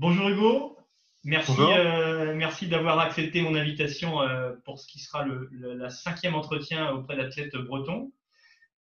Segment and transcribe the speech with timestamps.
[0.00, 0.78] Bonjour Hugo,
[1.24, 6.34] merci, euh, merci d'avoir accepté mon invitation euh, pour ce qui sera le, la cinquième
[6.34, 8.10] entretien auprès d'athlètes bretons.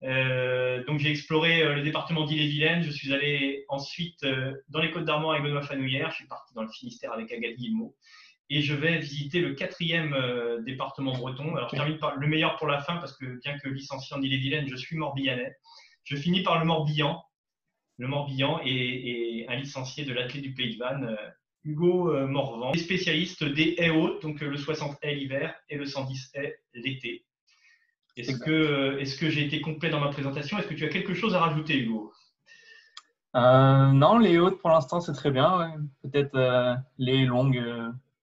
[0.04, 4.26] Euh, donc j'ai exploré le département d'Ille-et-Vilaine, je suis allé ensuite
[4.70, 7.58] dans les Côtes d'Armor avec Benoît Fanouillère, je suis parti dans le Finistère avec Agathe
[7.58, 7.94] Guillemot.
[8.50, 10.16] Et je vais visiter le quatrième
[10.66, 11.58] département breton.
[11.58, 14.22] Alors je termine par le meilleur pour la fin parce que bien que licencié en
[14.22, 15.58] Ille-et-Vilaine, je suis Morbihanais.
[16.06, 17.22] Je finis par le Morbihan
[18.02, 21.30] le Morbihan et, un licencié de l'athlète du Pays de Vannes, euh,
[21.64, 25.86] Hugo euh, Morvan, spécialiste des haies hautes, donc euh, le 60 haies l'hiver et le
[25.86, 27.26] 110 haies l'été.
[28.18, 30.58] Est-ce que, est que j'ai été complet dans ma présentation?
[30.58, 32.12] Est-ce que tu as quelque chose à rajouter, Hugo?
[33.36, 35.78] Non, les hautes pour l'instant c'est très bien.
[36.02, 37.64] Peut-être les longues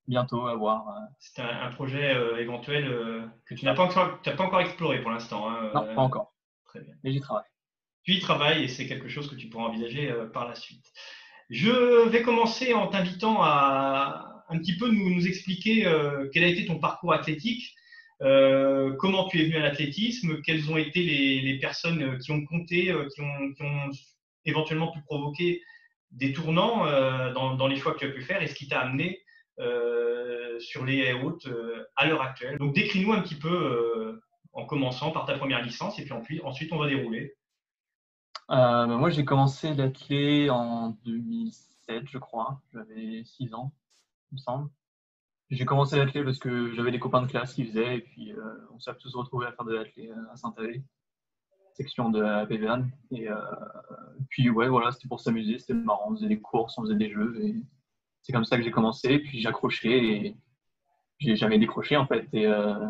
[0.07, 0.85] bientôt à voir.
[1.19, 5.49] C'est un, projet éventuel que tu n'as pas, encore, pas encore exploré pour l'instant.
[5.49, 6.35] Hein, non, pas encore.
[6.67, 6.95] Très bien.
[7.03, 7.49] Mais j'y travaille
[8.09, 10.87] tu y travailles et c'est quelque chose que tu pourras envisager euh, par la suite.
[11.51, 16.65] Je vais commencer en t'invitant à un petit peu nous, expliquer euh, quel a été
[16.65, 17.75] ton parcours athlétique,
[18.23, 22.95] euh, comment tu es venu à l'athlétisme, quelles ont été les, personnes qui ont compté,
[23.15, 23.91] qui ont,
[24.47, 25.61] éventuellement pu provoquer
[26.11, 26.87] des tournants
[27.33, 29.21] dans, les choix que tu as pu faire et ce qui t'a amené
[30.59, 31.47] sur les hautes
[31.97, 32.57] à l'heure actuelle.
[32.57, 34.19] Donc décris-nous un petit peu
[34.55, 37.35] en commençant par ta première licence et puis ensuite on va dérouler.
[38.51, 42.61] Euh, bah, moi, j'ai commencé l'athlé en 2007, je crois.
[42.73, 43.73] J'avais 6 ans,
[44.33, 44.71] il me semble.
[45.51, 48.67] J'ai commencé l'athlé parce que j'avais des copains de classe qui faisaient et puis euh,
[48.75, 50.83] on s'est tous retrouvés à faire de l'athlé euh, à Saint-Avé,
[51.73, 52.91] section de la PVN.
[53.13, 53.29] Et
[54.29, 56.11] puis, ouais, voilà, c'était pour s'amuser, c'était marrant.
[56.11, 57.57] On faisait des courses, on faisait des jeux et
[58.23, 59.19] c'est comme ça que j'ai commencé.
[59.21, 60.37] Puis j'ai accroché et
[61.19, 62.29] j'ai jamais décroché en fait.
[62.33, 62.87] Et euh,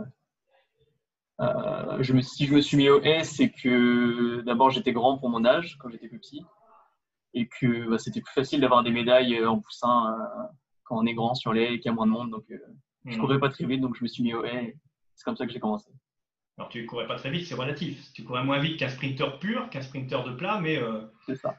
[1.41, 5.31] je me, si je me suis mis au S, c'est que d'abord j'étais grand pour
[5.31, 6.45] mon âge quand j'étais plus petit
[7.35, 10.45] et que bah, c'était plus facile d'avoir des médailles euh, en poussin euh,
[10.85, 12.31] quand on est grand sur les et qu'il y a moins de monde.
[12.31, 12.45] Donc
[13.05, 13.21] je hmm.
[13.21, 14.75] courais pas très vite, donc je me suis mis au S.
[15.15, 15.91] C'est comme ça que j'ai commencé.
[16.57, 18.13] Alors tu courais pas très vite, c'est relatif.
[18.13, 20.81] Tu courais moins vite qu'un sprinter pur, qu'un sprinter de plat, mais
[21.27, 21.57] c'est ça.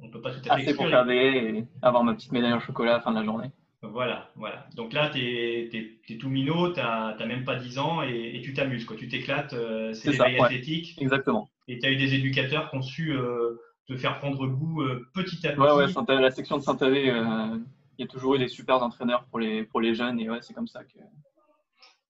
[0.00, 0.62] On peut pas tout à fait.
[0.62, 3.18] Assez pour faire des et avoir ma petite médaille en chocolat à la fin de
[3.18, 3.50] la journée.
[3.82, 4.66] Voilà, voilà.
[4.76, 8.84] Donc là, tu es, tout minot, tu n'as même pas 10 ans et, tu t'amuses,
[8.84, 8.96] quoi.
[8.96, 10.96] Tu t'éclates, euh, c'est l'éveil athlétique.
[11.00, 11.50] Exactement.
[11.66, 15.08] Et tu as eu des éducateurs qui ont su euh, te faire prendre goût euh,
[15.14, 15.60] petit à petit.
[15.60, 19.40] Ouais, ouais, la section de Saint-Avé, il y a toujours eu des super entraîneurs pour
[19.40, 20.98] les, pour les jeunes et ouais, c'est comme ça que,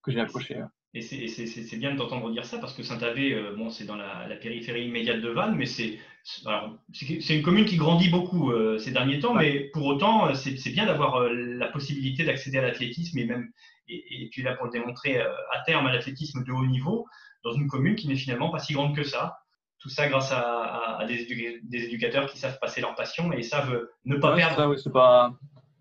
[0.03, 0.63] que j'ai accroché.
[0.95, 4.37] Et c'est bien de t'entendre dire ça parce que Saint-Avé, bon, c'est dans la, la,
[4.37, 9.35] périphérie immédiate de Vannes, mais c'est une commune qui grandit beaucoup euh, ces derniers temps,
[9.35, 13.51] mais pour autant, euh, c'est bien d'avoir euh, la possibilité d'accéder à l'athlétisme et même,
[13.89, 17.07] et, tu es là pour le démontrer à terme, à l'athlétisme de haut niveau
[17.45, 19.39] dans une commune qui n'est finalement pas si grande que ça.
[19.81, 24.35] Tout ça grâce à, des, éducateurs qui savent passer leur passion et savent ne pas
[24.37, 24.77] perdre.
[24.93, 25.35] pas...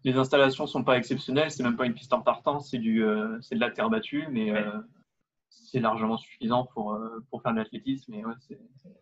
[0.04, 3.70] Les installations sont pas exceptionnelles, c'est même pas une piste en partant, c'est de la
[3.70, 4.52] terre battue, mais
[5.52, 8.16] c'est largement suffisant pour, euh, pour faire de l'athlétisme.
[8.16, 8.58] Ouais,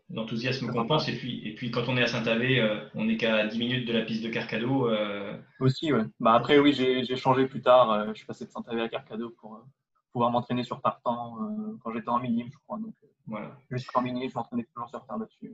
[0.10, 1.08] L'enthousiasme compense.
[1.08, 3.88] Et puis, et puis, quand on est à Saint-Avé, euh, on n'est qu'à 10 minutes
[3.88, 4.90] de la piste de Carcado.
[4.90, 6.04] Euh, Aussi, ouais.
[6.20, 8.08] Bah, après, oui, j'ai changé plus tard.
[8.10, 9.64] je suis passé de Saint-Avé à Carcado pour
[10.12, 11.38] pouvoir m'entraîner sur partant
[11.84, 12.80] quand j'étais en minime, je crois.
[12.80, 12.96] Donc,
[13.28, 13.56] voilà.
[13.70, 15.52] Jusqu'en minime, je m'entraînais toujours sur terre dessus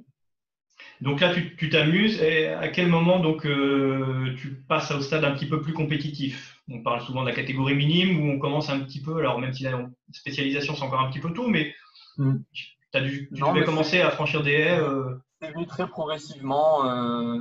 [1.00, 2.22] donc là, tu t'amuses.
[2.22, 6.55] Et à quel moment donc tu passes au stade un petit peu plus compétitif?
[6.70, 9.18] On parle souvent de la catégorie minime où on commence un petit peu.
[9.18, 11.74] Alors même si la spécialisation c'est encore un petit peu tôt, mais
[12.18, 14.80] tu, as dû, tu devais commencer à franchir des haies.
[14.80, 15.16] Euh...
[15.42, 17.40] C'est venu très progressivement euh,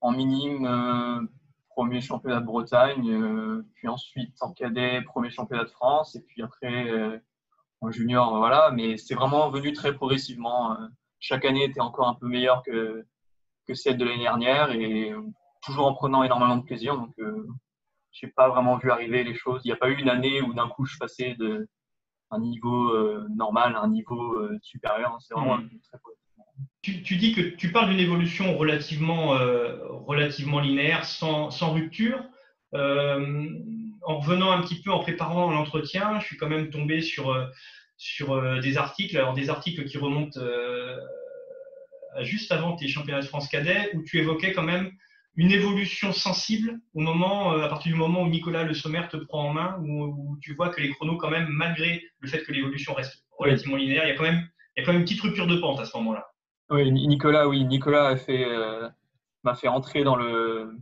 [0.00, 1.28] en minime.
[1.70, 6.92] premier championnat de Bretagne, puis ensuite en cadet, premier championnat de France, et puis après
[7.80, 8.70] en junior, voilà.
[8.70, 10.76] Mais c'est vraiment venu très progressivement
[11.24, 13.06] chaque année était encore un peu meilleure que,
[13.66, 15.14] que celle de l'année dernière et
[15.62, 16.96] toujours en prenant énormément de plaisir.
[16.96, 17.18] Donc,
[18.14, 19.60] euh, je n'ai pas vraiment vu arriver les choses.
[19.64, 21.68] Il n'y a pas eu une année où d'un coup je passais de
[22.30, 25.16] un niveau euh, normal à un niveau euh, supérieur.
[25.20, 25.68] C'est vraiment mmh.
[25.88, 25.98] très
[26.82, 29.30] tu, tu, dis que tu parles d'une évolution relativement,
[30.06, 32.22] relativement linéaire, sans, sans rupture.
[32.72, 37.34] en revenant un petit peu, en préparant l'entretien, je suis quand même tombé sur
[37.96, 40.98] sur euh, des articles, alors des articles qui remontent euh,
[42.20, 44.90] juste avant tes championnats de France cadet, où tu évoquais quand même
[45.36, 49.16] une évolution sensible au moment, euh, à partir du moment où Nicolas Le Sommer te
[49.16, 52.52] prend en main, où, tu vois que les chronos, quand même, malgré le fait que
[52.52, 55.06] l'évolution reste relativement linéaire, il y a quand même, il y a quand même une
[55.06, 56.26] petite rupture de pente à ce moment-là.
[56.70, 58.46] Oui, Nicolas, oui, Nicolas a fait,
[59.42, 60.78] m'a fait entrer dans le,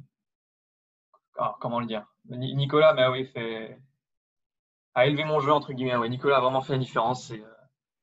[1.38, 3.78] ah, comment le dire, Nicolas, m'a oui, fait,
[4.94, 5.96] à élever mon jeu, entre guillemets.
[5.96, 7.30] Ouais, Nicolas a vraiment fait la différence.
[7.32, 7.42] Euh,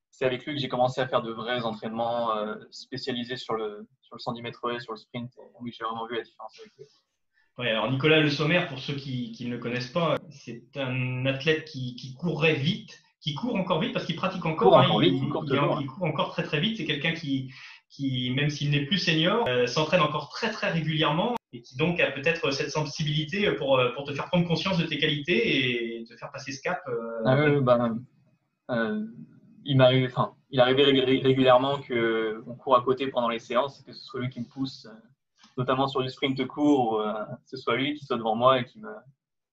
[0.10, 3.88] c'est avec lui que j'ai commencé à faire de vrais entraînements euh, spécialisés sur le,
[4.10, 5.32] sur le 110 mètres et sur le sprint.
[5.62, 6.86] oui, j'ai vraiment vu la différence avec lui.
[7.58, 11.66] Ouais, alors Nicolas Le Sommer, pour ceux qui, ne le connaissent pas, c'est un athlète
[11.66, 14.78] qui, qui, courrait vite, qui court encore vite parce qu'il pratique encore.
[14.78, 15.44] Hein, il, court
[15.82, 16.78] il, court encore très très vite.
[16.78, 17.52] C'est quelqu'un qui,
[17.90, 22.00] qui, même s'il n'est plus senior, euh, s'entraîne encore très très régulièrement et qui donc
[22.00, 26.06] a peut-être cette sensibilité pour, euh, pour te faire prendre conscience de tes qualités et
[26.06, 26.82] te faire passer ce cap.
[26.88, 27.90] Euh, ah bah,
[29.66, 34.22] il enfin, il arrivait régulièrement qu'on court à côté pendant les séances, que ce soit
[34.22, 34.88] lui qui me pousse
[35.60, 38.66] notamment sur du sprint court, ou, euh, ce soit lui qui soit devant moi et
[38.66, 38.92] qui me,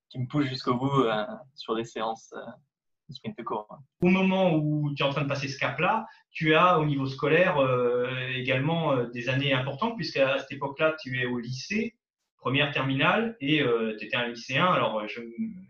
[0.08, 1.24] qui me pousse jusqu'au bout euh,
[1.54, 2.50] sur des séances euh,
[3.08, 3.68] de sprint court.
[4.00, 7.06] Au moment où tu es en train de passer ce cap-là, tu as au niveau
[7.06, 7.56] scolaire
[8.34, 11.94] également des années importantes, puisqu'à cette époque-là, tu es au lycée
[12.46, 13.60] première terminale et
[13.98, 14.66] tu étais un lycéen.
[14.66, 15.02] Alors,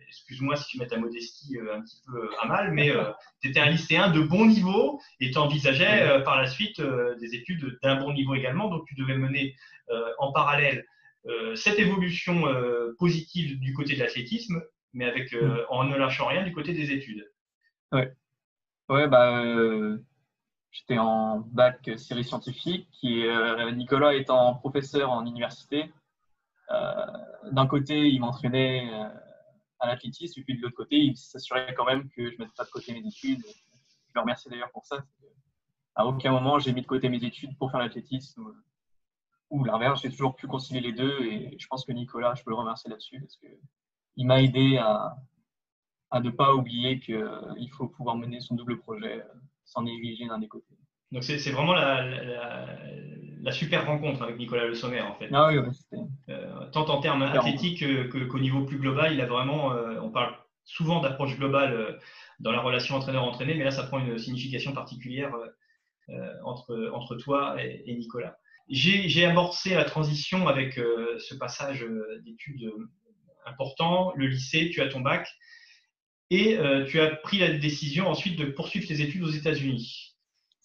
[0.08, 2.90] excuse-moi si tu mets ta modestie un petit peu à mal, mais
[3.40, 7.78] tu étais un lycéen de bon niveau et tu envisageais par la suite des études
[7.82, 8.68] d'un bon niveau également.
[8.68, 9.56] Donc, tu devais mener
[10.18, 10.84] en parallèle
[11.54, 12.42] cette évolution
[12.98, 14.62] positive du côté de l'athlétisme,
[14.92, 15.60] mais avec, mm.
[15.70, 17.26] en ne lâchant rien du côté des études.
[17.90, 18.12] Ouais.
[18.90, 19.42] Ouais, bah,
[20.72, 23.26] j'étais en bac série scientifique et
[23.72, 25.88] Nicolas étant professeur en université, euh,
[26.70, 29.08] d'un côté, il m'entraînait euh,
[29.80, 32.54] à l'athlétisme, et puis de l'autre côté, il s'assurait quand même que je ne mettais
[32.56, 33.42] pas de côté mes études.
[33.44, 35.04] Je le remercie d'ailleurs pour ça.
[35.94, 38.44] À aucun moment, j'ai mis de côté mes études pour faire l'athlétisme
[39.50, 40.02] ou l'inverse.
[40.02, 42.90] J'ai toujours pu concilier les deux et je pense que Nicolas, je peux le remercier
[42.90, 45.16] là-dessus parce qu'il m'a aidé à,
[46.10, 49.24] à ne pas oublier qu'il faut pouvoir mener son double projet
[49.64, 50.76] sans négliger d'un des côtés.
[51.12, 52.76] Donc c'est vraiment la,
[53.52, 55.28] super rencontre avec Nicolas Le Sommer en fait.
[55.32, 55.58] Ah oui,
[56.28, 60.34] euh, tant en termes athlétiques qu'au niveau plus global, il a vraiment, euh, on parle
[60.64, 61.92] souvent d'approche globale euh,
[62.40, 65.32] dans la relation entraîneur-entraîné, mais là ça prend une signification particulière
[66.44, 68.36] entre, entre toi et, Nicolas.
[68.68, 71.84] J'ai amorcé la transition avec ce passage
[72.24, 72.70] d'études
[73.44, 75.28] important, le lycée, tu as ton bac,
[76.30, 76.58] et
[76.88, 80.15] tu as pris la décision ensuite de poursuivre tes études aux États-Unis.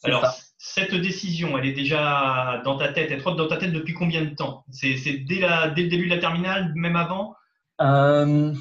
[0.04, 0.26] Alors,
[0.58, 4.24] cette décision, elle est déjà dans ta tête, elle trotte dans ta tête depuis combien
[4.24, 4.66] de temps?
[4.72, 5.42] C'est dès,
[5.76, 7.36] dès, le début de la terminale, même avant?
[7.82, 8.54] Euh,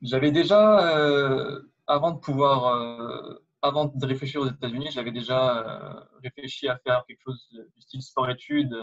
[0.00, 6.68] J'avais déjà, euh, avant de pouvoir, euh, avant de réfléchir aux États-Unis, j'avais déjà réfléchi
[6.68, 8.76] à faire quelque chose du style sport-études.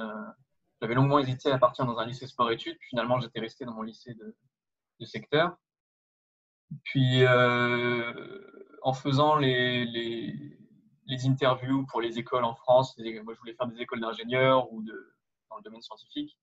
[0.81, 2.77] J'avais longuement hésité à partir dans un lycée sport-études.
[2.89, 4.35] Finalement, j'étais resté dans mon lycée de,
[4.99, 5.57] de secteur.
[6.83, 7.23] Puis,
[8.81, 10.58] en faisant les, les
[11.09, 12.97] les interviews pour les écoles en France.
[12.97, 15.15] Moi, je voulais faire des écoles d'ingénieurs ou de,
[15.49, 16.37] dans le domaine scientifique.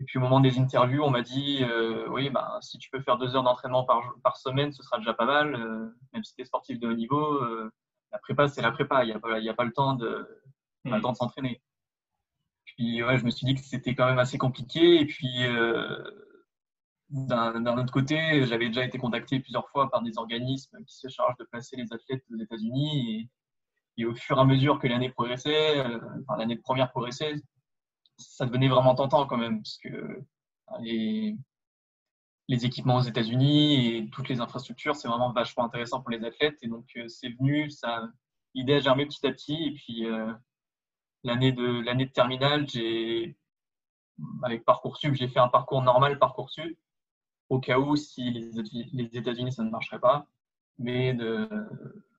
[0.00, 3.00] Et puis au moment des interviews, on m'a dit euh, oui, bah, si tu peux
[3.02, 5.54] faire deux heures d'entraînement par, par semaine, ce sera déjà pas mal.
[5.54, 7.70] Euh, même si tu es sportif de haut niveau, euh,
[8.10, 9.04] la prépa, c'est la prépa.
[9.04, 10.26] Il n'y a, pas, a pas le temps de,
[10.86, 11.00] mmh.
[11.02, 11.60] temps de s'entraîner.
[12.64, 15.00] Puis ouais, je me suis dit que c'était quand même assez compliqué.
[15.02, 15.44] Et puis
[17.10, 21.36] d'un autre côté, j'avais déjà été contacté plusieurs fois par des organismes qui se chargent
[21.38, 23.28] de placer les athlètes aux États-Unis.
[23.96, 26.00] Et au fur et à mesure que l'année progressait, euh,
[26.38, 27.34] l'année de première progressait,
[28.16, 30.26] ça devenait vraiment tentant quand même, parce que euh,
[30.80, 31.36] les,
[32.48, 36.58] équipements aux États-Unis et toutes les infrastructures, c'est vraiment vachement intéressant pour les athlètes.
[36.62, 38.08] Et donc, euh, c'est venu, ça,
[38.54, 39.64] l'idée a germé petit à petit.
[39.64, 40.06] Et puis,
[41.24, 43.36] l'année de, l'année de terminale, j'ai,
[44.42, 46.78] avec Parcoursup, j'ai fait un parcours normal Parcoursup,
[47.48, 48.50] au cas où, si les,
[48.92, 50.26] les États-Unis, ça ne marcherait pas.
[50.78, 51.48] Mais de,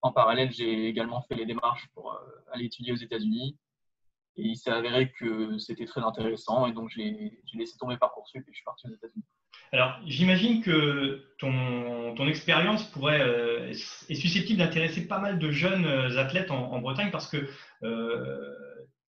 [0.02, 2.18] en parallèle, j'ai également fait les démarches pour euh,
[2.52, 3.58] aller étudier aux États-Unis.
[4.38, 6.66] Et il s'est avéré que c'était très intéressant.
[6.66, 9.24] Et donc, j'ai laissé tomber Parcoursup et je suis parti aux États-Unis.
[9.74, 16.18] Alors, j'imagine que ton, expérience pourrait euh, est susceptible d'intéresser pas mal de jeunes euh,
[16.18, 17.50] athlètes en, Bretagne parce que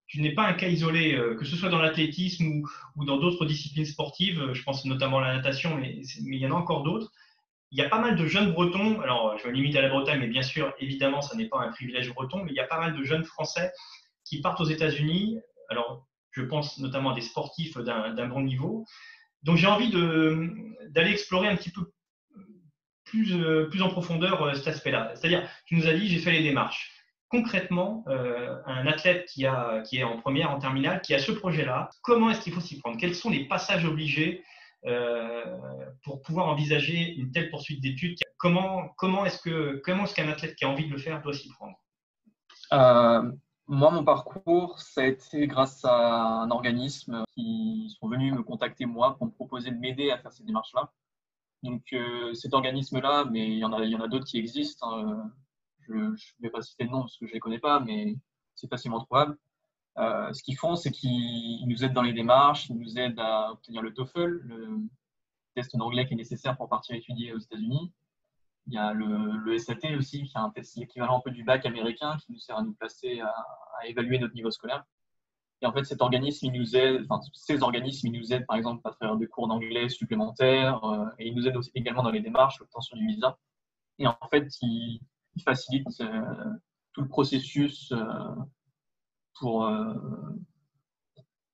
[0.08, 2.64] tu n'es pas un cas isolé, que ce soit dans l'athlétisme
[2.96, 4.52] ou, dans d'autres disciplines sportives.
[4.54, 7.12] Je pense notamment à la natation, mais il y en a encore d'autres
[7.74, 10.20] il y a pas mal de jeunes bretons, alors je me limite à la Bretagne,
[10.20, 12.80] mais bien sûr, évidemment, ça n'est pas un privilège breton, mais il y a pas
[12.80, 13.72] mal de jeunes Français
[14.24, 15.40] qui partent aux États-Unis.
[15.70, 18.86] Alors, je pense notamment à des sportifs d'un bon niveau.
[19.42, 21.92] Donc, j'ai envie d'aller explorer un petit peu
[23.06, 25.12] plus, euh, en profondeur euh, cet aspect-là.
[25.16, 26.92] C'est-à-dire, tu nous as dit, j'ai fait les démarches.
[27.28, 29.46] Concrètement, euh, un athlète qui,
[29.90, 32.80] qui est en première, en terminale, qui a ce projet-là, comment est-ce qu'il faut s'y
[32.80, 33.00] prendre?
[33.00, 34.44] Quels sont les passages obligés
[36.04, 40.56] pour pouvoir envisager une telle poursuite d'études Comment, comment est-ce que comment est-ce qu'un athlète
[40.56, 41.78] qui a envie de le faire doit s'y prendre?
[42.74, 43.32] Euh,
[43.68, 48.86] Moi, mon parcours, ça a été grâce à un organisme qui sont venus me contacter
[48.86, 50.92] moi pour me proposer de m'aider à faire ces démarches-là.
[51.62, 54.92] Donc euh, cet organisme-là, mais il y en a, a d'autres qui existent.
[54.92, 55.32] Hein.
[55.88, 58.18] Je ne vais pas citer de nom parce que je ne les connais pas, mais
[58.56, 59.38] c'est facilement trouvable.
[59.98, 63.52] Euh, ce qu'ils font, c'est qu'ils nous aident dans les démarches, ils nous aident à
[63.52, 64.42] obtenir le TOEFL,
[65.54, 67.92] test d'anglais qui est nécessaire pour partir étudier aux États-Unis.
[68.68, 71.66] Il y a le, SAT aussi, qui est un test équivalent un peu du bac
[71.66, 73.34] américain, qui nous sert à nous placer, à,
[73.86, 74.84] évaluer notre niveau scolaire.
[75.62, 78.58] Et en fait, cet organisme, il nous aide, enfin, ces organismes, ils nous aident par
[78.58, 82.22] exemple à travers des cours d'anglais supplémentaires, euh, et ils nous aident également dans les
[82.22, 83.38] démarches, l'obtention du visa.
[84.00, 85.02] Et en fait, ils,
[85.44, 86.54] facilitent euh,
[86.94, 87.92] tout le processus
[89.40, 89.70] pour,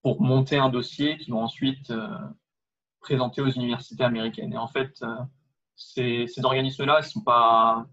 [0.02, 1.94] pour monter un dossier qu'ils vont ensuite
[3.00, 4.54] présenter aux universités américaines.
[4.54, 5.04] Et en fait,
[5.76, 7.86] ces, organismes-là, sont pas,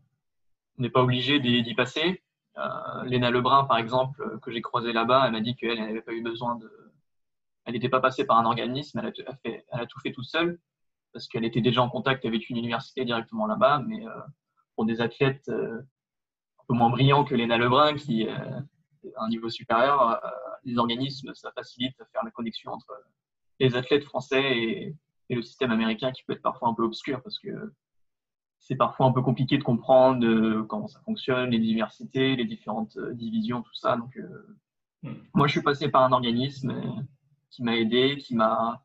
[0.79, 2.23] on n'est pas obligé d'y passer.
[2.59, 6.13] Euh, Léna Lebrun, par exemple, que j'ai croisé là-bas, elle m'a dit qu'elle n'avait pas
[6.13, 6.71] eu besoin de.
[7.65, 9.13] Elle n'était pas passée par un organisme, elle
[9.73, 10.61] a, tout fait toute seule,
[11.13, 13.83] parce qu'elle était déjà en contact avec une université directement là-bas.
[13.87, 14.21] Mais euh,
[14.75, 18.29] pour des athlètes euh, un peu moins brillants que Léna Lebrun, qui
[19.19, 20.21] un niveau supérieur,
[20.65, 22.93] les organismes, ça facilite à faire la connexion entre
[23.61, 24.97] les athlètes français et,
[25.29, 27.73] et le système américain qui peut être parfois un peu obscur parce que
[28.59, 32.97] c'est parfois un peu compliqué de comprendre euh, comment ça fonctionne, les diversités, les différentes
[32.97, 33.97] euh, divisions, tout ça.
[33.97, 34.57] Donc, euh,
[35.03, 35.15] hmm.
[35.35, 36.75] moi, je suis passé par un organisme
[37.51, 38.83] qui m'a aidé, qui m'a,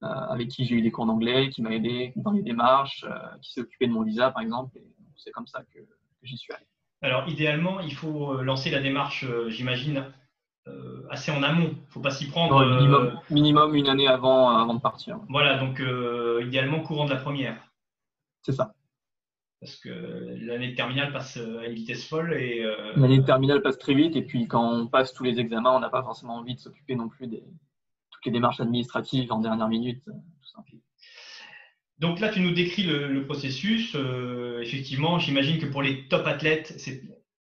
[0.00, 3.04] avec qui j'ai eu des cours d'anglais, qui m'a aidé dans les démarches,
[3.42, 4.76] qui s'est occupé de mon visa, par exemple.
[4.78, 5.86] Et c'est comme ça que, que
[6.22, 6.66] j'y suis allé.
[7.06, 10.06] Alors, idéalement, il faut lancer la démarche, j'imagine,
[10.66, 11.70] euh, assez en amont.
[11.70, 12.56] Il ne faut pas s'y prendre.
[12.56, 15.20] Euh, minimum, une année avant, avant de partir.
[15.28, 17.56] Voilà, donc euh, idéalement courant de la première.
[18.42, 18.74] C'est ça.
[19.60, 19.88] Parce que
[20.44, 22.34] l'année de terminale passe à une vitesse folle.
[22.34, 22.64] et
[22.96, 25.80] L'année de terminale passe très vite et puis quand on passe tous les examens, on
[25.80, 27.44] n'a pas forcément envie de s'occuper non plus des
[28.10, 30.04] toutes les démarches administratives en dernière minute.
[30.04, 30.62] Tout
[31.98, 33.96] Donc là, tu nous décris le, processus.
[34.60, 37.02] effectivement, j'imagine que pour les top athlètes, c'est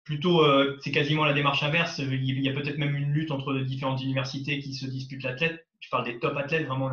[0.06, 1.98] plutôt, euh, c'est quasiment la démarche inverse.
[1.98, 5.66] Il y a peut-être même une lutte entre différentes universités qui se disputent l'athlète.
[5.80, 6.92] Je parle des top athlètes, vraiment.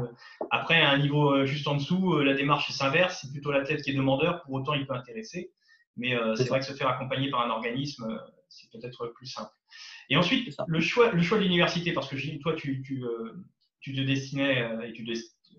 [0.50, 3.20] Après, à un niveau euh, juste en dessous, euh, la démarche s'inverse.
[3.22, 4.42] C'est plutôt l'athlète qui est demandeur.
[4.42, 5.52] Pour autant, il peut intéresser.
[5.96, 8.20] Mais c'est vrai que se faire accompagner par un organisme,
[8.50, 9.52] c'est peut-être plus simple.
[10.10, 13.04] Et ensuite, le choix, le choix de l'université, parce que toi, tu, tu,
[13.80, 15.06] tu te destinais et tu,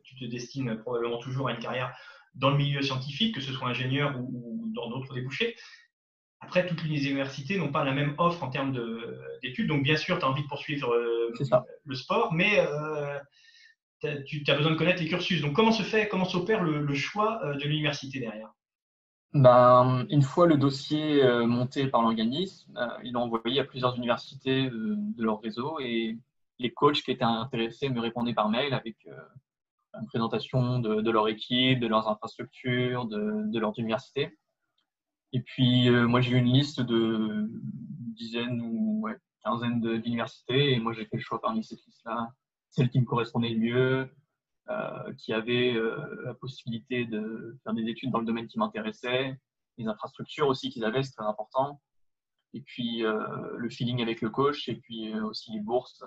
[0.05, 1.97] tu, te destines probablement toujours à une carrière
[2.35, 5.57] dans le milieu scientifique, que ce soit ingénieur ou, ou dans d'autres débouchés.
[6.45, 8.73] Après, toutes les universités n'ont pas la même offre en termes
[9.43, 9.67] d'études.
[9.67, 11.33] Donc, bien sûr, tu as envie de poursuivre euh,
[11.85, 13.19] le sport, mais euh,
[14.27, 15.41] tu as besoin de connaître les cursus.
[15.41, 18.53] Donc, comment se fait, comment s'opère le, choix euh, de l'université derrière?
[19.33, 25.25] Ben, Une fois le dossier monté par l'organisme, ils l'ont envoyé à plusieurs universités de
[25.25, 26.19] leur réseau et
[26.61, 28.97] les coachs qui étaient intéressés me répondaient par mail avec
[30.01, 34.37] une présentation de, leur équipe, de leurs infrastructures, de, de leur université.
[35.35, 37.51] Et puis, euh, moi, j'ai eu une liste de
[38.15, 40.73] dizaines ou ouais, quinzaine d'universités.
[40.73, 42.33] Et moi, j'ai fait le choix parmi cette liste-là,
[42.71, 44.15] celle qui me correspondait le mieux,
[44.71, 49.37] euh, qui avait euh, la possibilité de faire des études dans le domaine qui m'intéressait,
[49.77, 51.81] les infrastructures aussi qu'ils avaient, c'est très important.
[52.53, 56.05] Et puis, le feeling avec le coach, et puis aussi les bourses,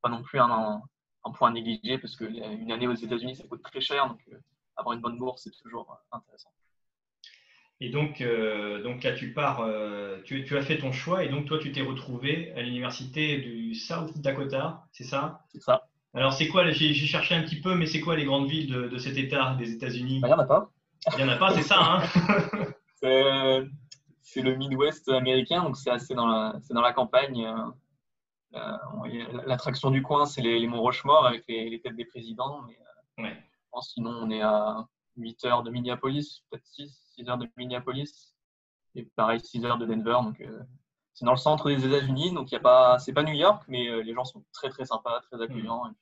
[0.00, 0.82] pas non plus un, un
[1.30, 4.08] point négligé, parce qu'une année aux États-Unis, ça coûte très cher.
[4.08, 4.20] Donc,
[4.76, 6.50] avoir une bonne bourse, c'est toujours intéressant.
[7.80, 11.46] Et donc, euh, donc là, tu pars, euh, tu, as fait ton choix et donc
[11.46, 15.44] toi, tu t'es retrouvé à l'université du South Dakota, c'est ça?
[15.52, 15.88] C'est ça.
[16.14, 18.98] Alors, c'est quoi, j'ai cherché un petit peu, mais c'est quoi les grandes villes de,
[18.98, 20.18] cet État des États-Unis?
[20.20, 20.70] Bah, Il n'y en a pas.
[21.12, 22.02] Il n'y en a pas, c'est ça, hein?
[24.30, 27.50] C'est le Midwest américain, donc c'est assez dans la, dans la campagne.
[28.54, 32.62] Euh, l'attraction du coin, c'est les, monts Rochemort avec les, têtes des présidents.
[33.16, 33.36] Mais, ouais.
[33.82, 34.86] sinon, on est à
[35.16, 38.34] 8 heures de Minneapolis, peut-être 6, 6 heures de Minneapolis.
[38.94, 40.18] Et pareil, 6 heures de Denver.
[40.22, 40.62] Donc, euh,
[41.12, 42.32] c'est dans le centre des États-Unis.
[42.32, 44.70] Donc, il y a pas, c'est pas New York, mais euh, les gens sont très,
[44.70, 45.86] très sympas, très accueillants.
[45.86, 45.94] Mmh.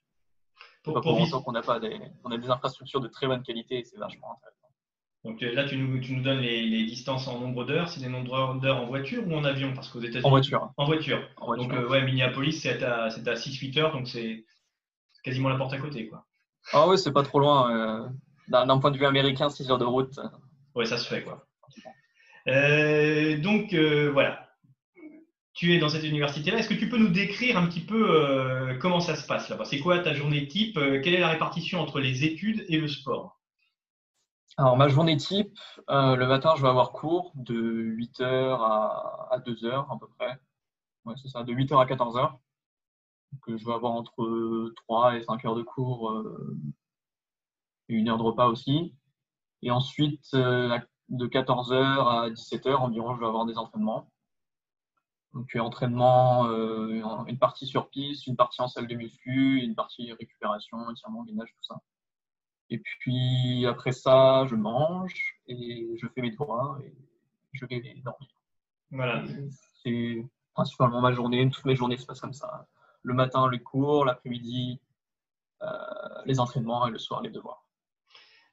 [0.84, 3.42] Pour, pas pour, longtemps qu'on a pas des, on a des infrastructures de très bonne
[3.42, 4.55] qualité et c'est vachement intéressant.
[5.24, 7.88] Donc euh, là, tu nous, tu nous donnes les, distances en nombre d'heures.
[7.88, 9.72] C'est des nombres d'heures en voiture ou en avion?
[9.74, 10.24] Parce qu'aux États-Unis.
[10.24, 10.70] En voiture.
[10.76, 11.20] En voiture.
[11.56, 13.92] Donc, ouais, Minneapolis, c'est à, à 6-8 heures.
[13.92, 14.44] Donc, c'est
[15.24, 16.06] quasiment la porte à côté.
[16.06, 16.24] Quoi.
[16.72, 18.12] Ah oui, c'est pas trop loin.
[18.48, 20.20] D'un point de vue américain, 6 heures de route.
[20.76, 21.46] Oui, ça se fait, quoi.
[22.48, 24.48] Euh, donc, euh, voilà.
[25.54, 26.58] Tu es dans cette université-là.
[26.58, 29.64] Est-ce que tu peux nous décrire un petit peu euh, comment ça se passe là-bas?
[29.64, 30.74] C'est quoi ta journée type?
[30.74, 33.35] Quelle est la répartition entre les études et le sport?
[34.58, 35.58] Alors, ma journée type,
[35.88, 40.38] le matin, je vais avoir cours de 8h à, à 2h à peu près.
[41.04, 42.38] Ouais, c'est ça, de 8h à 14h.
[43.32, 46.12] Donc, je vais avoir entre 3 et 5 heures de cours
[47.88, 48.94] et une heure de repas aussi.
[49.62, 54.10] Et ensuite, euh, de 14h à 17h environ, je vais avoir des entraînements.
[55.32, 60.12] Donc, entraînement, euh, une partie sur piste, une partie en salle de muscu, une partie
[60.12, 61.80] récupération, étirement, gainage, tout ça.
[62.70, 66.92] Et puis après ça, je mange et je fais mes devoirs et
[67.52, 68.28] je vais dormir.
[68.90, 69.24] Voilà.
[69.82, 71.48] C'est principalement ma journée.
[71.50, 72.66] Toutes mes journées se passent comme ça.
[73.02, 74.80] Le matin, les cours, l'après-midi,
[75.62, 75.68] euh,
[76.24, 77.62] les entraînements et le soir, les devoirs.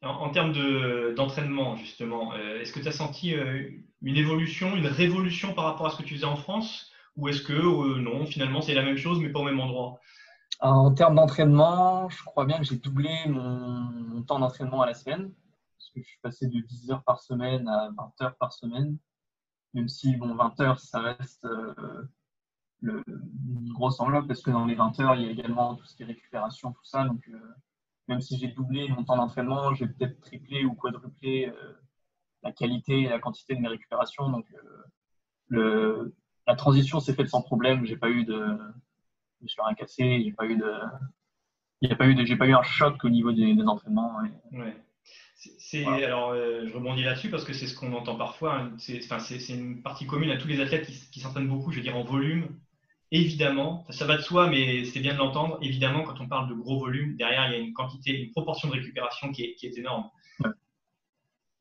[0.01, 0.53] En, termes
[1.15, 3.69] d'entraînement, justement, euh, est-ce que tu as senti euh,
[4.01, 6.91] une évolution, une révolution par rapport à ce que tu faisais en France?
[7.15, 7.53] Ou est-ce que
[7.99, 9.99] non, finalement, c'est la même chose, mais pas au même endroit?
[10.63, 15.33] En termes d'entraînement, je crois bien que j'ai doublé mon, temps d'entraînement à la semaine.
[15.77, 18.97] Parce que je suis passé de 10 heures par semaine à 20 heures par semaine.
[19.73, 21.45] Même si, bon, 20 heures, ça reste
[22.79, 25.85] le, une grosse enveloppe, parce que dans les 20 heures, il y a également tout
[25.85, 27.03] ce qui est récupération, tout ça.
[27.03, 27.29] Donc,
[28.07, 31.73] même si j'ai doublé mon temps d'entraînement, j'ai peut-être triplé ou quadruplé euh,
[32.41, 34.29] la qualité et la quantité de mes récupérations.
[34.29, 34.45] Donc,
[35.51, 36.15] euh,
[36.47, 37.85] la transition s'est faite sans problème.
[37.85, 38.57] J'ai pas eu de,
[39.43, 40.21] me suis rien cassé.
[40.23, 40.71] J'ai pas eu de,
[41.81, 44.15] il n'y a pas eu de, j'ai pas eu un choc au niveau des, entraînements.
[44.51, 44.75] Ouais.
[45.57, 48.59] C'est, alors, euh, je rebondis là-dessus parce que c'est ce qu'on entend parfois.
[48.59, 48.71] Hein.
[48.77, 48.99] C'est,
[49.49, 52.03] une partie commune à tous les athlètes qui, qui s'entraînent beaucoup, je veux dire en
[52.03, 52.47] volume,
[53.13, 56.55] évidemment, ça va de soi, mais c'est bien de l'entendre, évidemment, quand on parle de
[56.55, 60.09] gros volume, derrière, il y a une quantité, une proportion de récupération qui est, énorme.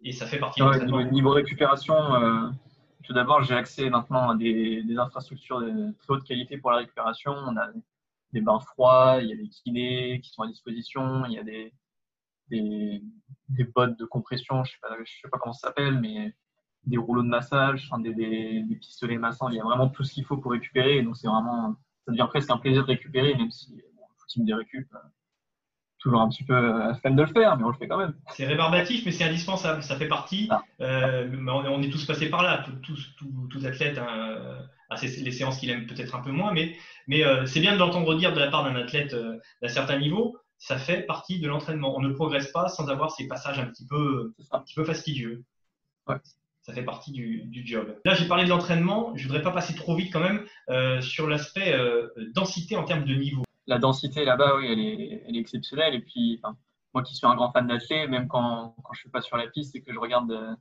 [0.05, 2.49] Et ça fait partie de niveau, niveau récupération, euh,
[3.05, 7.33] tout d'abord, j'ai accès maintenant à des, infrastructures de très haute qualité pour la récupération.
[7.33, 7.69] On a
[8.33, 11.43] des bains froids, il y a des kinés qui sont à disposition, il y a
[11.43, 11.73] des,
[12.49, 16.35] des, bottes de compression, je ne sais, sais, pas comment ça s'appelle, mais
[16.85, 19.49] des rouleaux de massage, des, des, pistolets massants.
[19.49, 21.03] Il y a vraiment tout ce qu'il faut pour récupérer.
[21.03, 24.45] Donc, c'est vraiment, ça devient presque un plaisir de récupérer, même si bon, le footing
[24.45, 24.99] des récup, euh,
[26.03, 28.15] toujours un petit peu à de le faire, mais on le fait quand même.
[28.35, 29.83] C'est rébarbatif, mais c'est indispensable.
[29.83, 30.49] Ça fait partie.
[30.51, 30.63] Ah.
[30.81, 33.99] Euh, on est tous passés par là, tous, tous, tous athlètes.
[33.99, 34.59] Hein,
[35.01, 38.15] les séances qu'il aime peut-être un peu moins, mais, mais euh, c'est bien de l'entendre
[38.15, 39.17] dire de la part d'un athlète
[39.63, 40.37] d'un certain niveau.
[40.59, 41.97] Ça fait partie de l'entraînement.
[41.97, 45.45] On ne progresse pas sans avoir ces passages un petit peu, un petit peu fastidieux.
[46.07, 46.17] Ouais
[46.63, 47.97] ça fait partie du, job.
[48.05, 49.13] Là, j'ai parlé de l'entraînement.
[49.17, 52.85] Je ne voudrais pas passer trop vite quand même euh, sur l'aspect euh, densité en
[52.85, 53.43] termes de niveau.
[53.67, 55.95] La densité là-bas, oui, elle est, elle est, exceptionnelle.
[55.95, 56.41] Et puis,
[56.95, 59.47] moi qui suis un grand fan d'athlètes, même quand, quand je suis pas sur la
[59.49, 60.55] piste et que je regarde euh,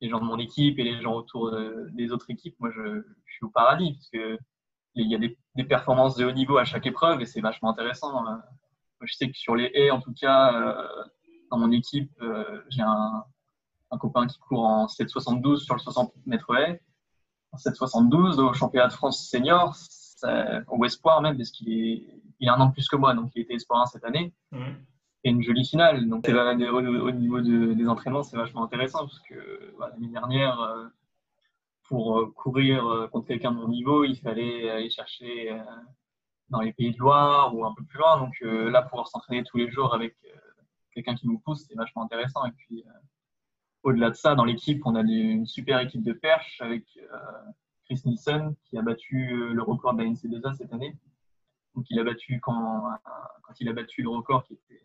[0.00, 1.54] les gens de mon équipe et les gens autour
[1.92, 4.38] des autres équipes, moi, je, suis au paradis parce que
[4.94, 8.24] il y a des, performances de haut niveau à chaque épreuve et c'est vachement intéressant.
[9.02, 10.88] je sais que sur les haies, en tout cas,
[11.50, 12.10] dans mon équipe,
[12.70, 13.24] j'ai un,
[13.90, 16.80] un copain qui court en 7,72 sur le 60 mètres haies.
[17.52, 19.74] En 7,72 au championnat de France senior,
[20.68, 23.30] au espoir même, parce qu'il est, il a un an de plus que moi, donc
[23.34, 24.32] il était espoir 1 cette année.
[24.50, 24.64] Mmh.
[25.22, 26.08] Et une jolie finale.
[26.08, 30.86] Donc au, niveau des entraînements, c'est vachement intéressant, parce que l'année dernière, euh,
[31.84, 35.60] pour euh, courir euh, contre quelqu'un de mon niveau, il fallait aller chercher
[36.48, 38.18] dans les pays de Loire ou un peu plus loin.
[38.18, 40.16] Donc là, pouvoir s'entraîner tous les jours avec
[40.92, 42.44] quelqu'un qui nous pousse, c'est vachement intéressant.
[42.46, 42.82] Et puis,
[43.82, 46.84] au-delà de ça, dans l'équipe, on a une super équipe de perche avec
[47.90, 50.96] Chris Nielsen qui a battu euh, le record de la NC2A cette année.
[51.74, 52.84] Donc il a battu quand,
[53.42, 54.82] quand il a battu le record qui était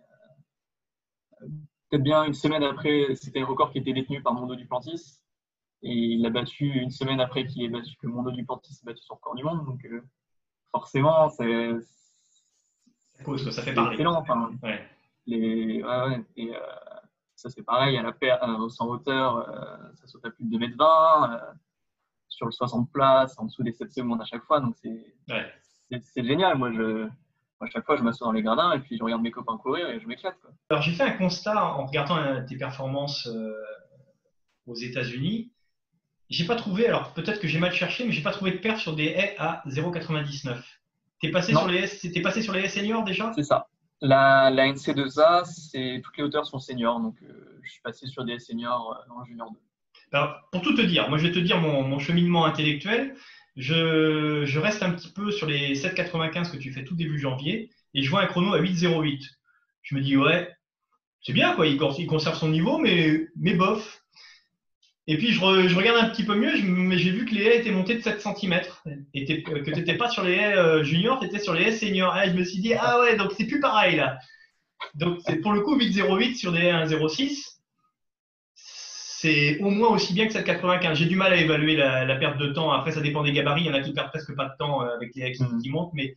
[1.41, 1.47] euh,
[1.89, 5.21] peut-être bien une semaine après, c'était le record qui était détenu par Mondo Duplantis.
[5.81, 9.03] Et il l'a battu une semaine après qu'il ait battu que Mondo Duplantis ait battu
[9.03, 9.65] son record du monde.
[9.65, 9.85] Donc
[10.71, 11.73] forcément, c'est.
[13.51, 13.93] Ça fait parler.
[13.93, 14.19] Excellent.
[14.19, 14.51] Enfin,
[15.25, 16.53] Les, ouais, et,
[17.35, 20.45] ça, c'est pareil, à la paire, euh, au 100 hauteur, euh, ça saute à plus
[20.45, 21.41] de 2 mètres 20.
[22.35, 24.59] Euh, sur le 60 places, en dessous des 7 secondes à chaque fois.
[24.59, 26.57] Donc, c'est génial.
[26.57, 27.07] Moi, je,
[27.61, 29.89] à chaque fois, je m'assois dans les gradins et puis je regarde mes copains courir
[29.89, 30.37] et je m'éclate.
[30.69, 33.29] Alors, j'ai fait un constat en regardant tes performances
[34.67, 35.51] aux États-Unis.
[36.29, 38.79] J'ai pas trouvé, alors peut-être que j'ai mal cherché, mais j'ai pas trouvé de perte
[38.79, 40.59] sur des haies à 0,99.
[41.21, 43.31] T'es passé, sur les, es passé sur les haies seniors déjà?
[43.35, 43.67] C'est ça.
[44.01, 48.25] La, la NC2A, c'est toutes les hauteurs sont seniors, donc euh, je suis passé sur
[48.25, 49.57] des seniors euh, en junior 2.
[50.51, 53.15] Pour tout te dire, moi je vais te dire mon, cheminement intellectuel.
[53.55, 58.01] Je, reste un petit peu sur les 7,95 que tu fais tout début janvier et
[58.01, 59.21] je vois un chrono à 8,08.
[59.83, 60.49] Je me dis, ouais,
[61.21, 64.01] c'est bien, quoi, il, conserve son niveau, mais, bof.
[65.07, 65.39] Et puis je,
[65.75, 68.21] regarde un petit peu mieux, mais j'ai vu que les haies étaient montées de 7
[68.21, 68.61] cm.
[69.13, 71.71] Et que tu n'étais pas sur les haies euh, juniors, tu étais sur les haies
[71.71, 72.17] seniors.
[72.17, 74.17] Et je me suis dit, ah ouais, donc c'est plus pareil là.
[74.95, 77.54] Donc c'est pour le coup 8,08 sur des haies 1,06.
[79.25, 80.95] C'est au moins aussi bien que 7,95.
[80.95, 82.71] J'ai du mal à évaluer la, perte de temps.
[82.71, 83.63] Après, ça dépend des gabarits.
[83.63, 85.43] Il y en a qui perdent presque pas de temps euh, avec les haies qui
[85.43, 85.71] mm.
[85.71, 85.93] montent.
[85.93, 86.15] Mais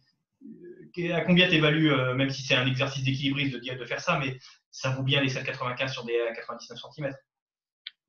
[0.99, 4.19] euh, à combien tu évalues, même si c'est un exercice d'équilibriste de, de faire ça,
[4.19, 4.39] mais
[4.71, 7.13] ça vaut bien les 7,95 sur des à 99 cm.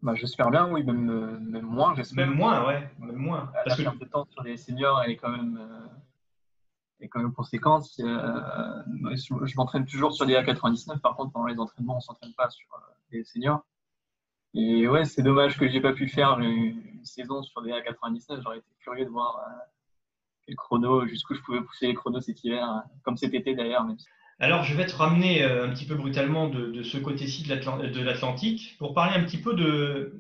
[0.01, 2.25] Bah, j'espère bien, oui, même, euh, même moins, j'espère.
[2.25, 3.51] Même moins, ouais, même moins.
[3.65, 3.97] Parce la que...
[3.97, 5.87] de temps sur les seniors, elle est quand même, euh,
[7.01, 10.99] et comme conséquence, je, m'entraîne toujours sur des A99.
[10.99, 12.67] Par contre, pendant les entraînements, on ne s'entraîne pas sur
[13.11, 13.65] les seniors.
[14.53, 18.41] Et ouais, c'est dommage que j'ai pas pu faire une, saison sur des A99.
[18.41, 19.39] J'aurais été curieux de voir
[20.47, 23.85] les chronos, jusqu'où je pouvais pousser les chronos cet hiver, comme cet été d'ailleurs.
[24.39, 28.93] Alors, je vais te ramener un petit peu brutalement de, ce côté-ci de l'Atlantique pour
[28.93, 30.19] parler un petit peu de,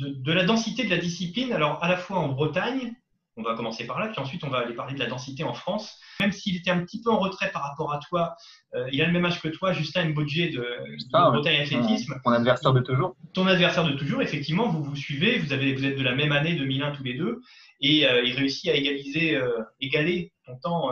[0.00, 1.52] de, la densité de la discipline.
[1.52, 2.94] Alors, à la fois en Bretagne,
[3.40, 5.54] on va commencer par là, puis ensuite on va aller parler de la densité en
[5.54, 5.98] France.
[6.20, 8.36] Même s'il était un petit peu en retrait par rapport à toi,
[8.74, 12.20] euh, il a le même âge que toi, Justin Mbodje de, de Bretagne Athlétisme.
[12.24, 13.16] Ton adversaire de toujours.
[13.32, 16.32] Ton adversaire de toujours, effectivement, vous vous suivez, vous, avez, vous êtes de la même
[16.32, 17.40] année 2001 tous les deux,
[17.80, 20.90] et euh, il réussit à égaliser, euh, égaler ton temps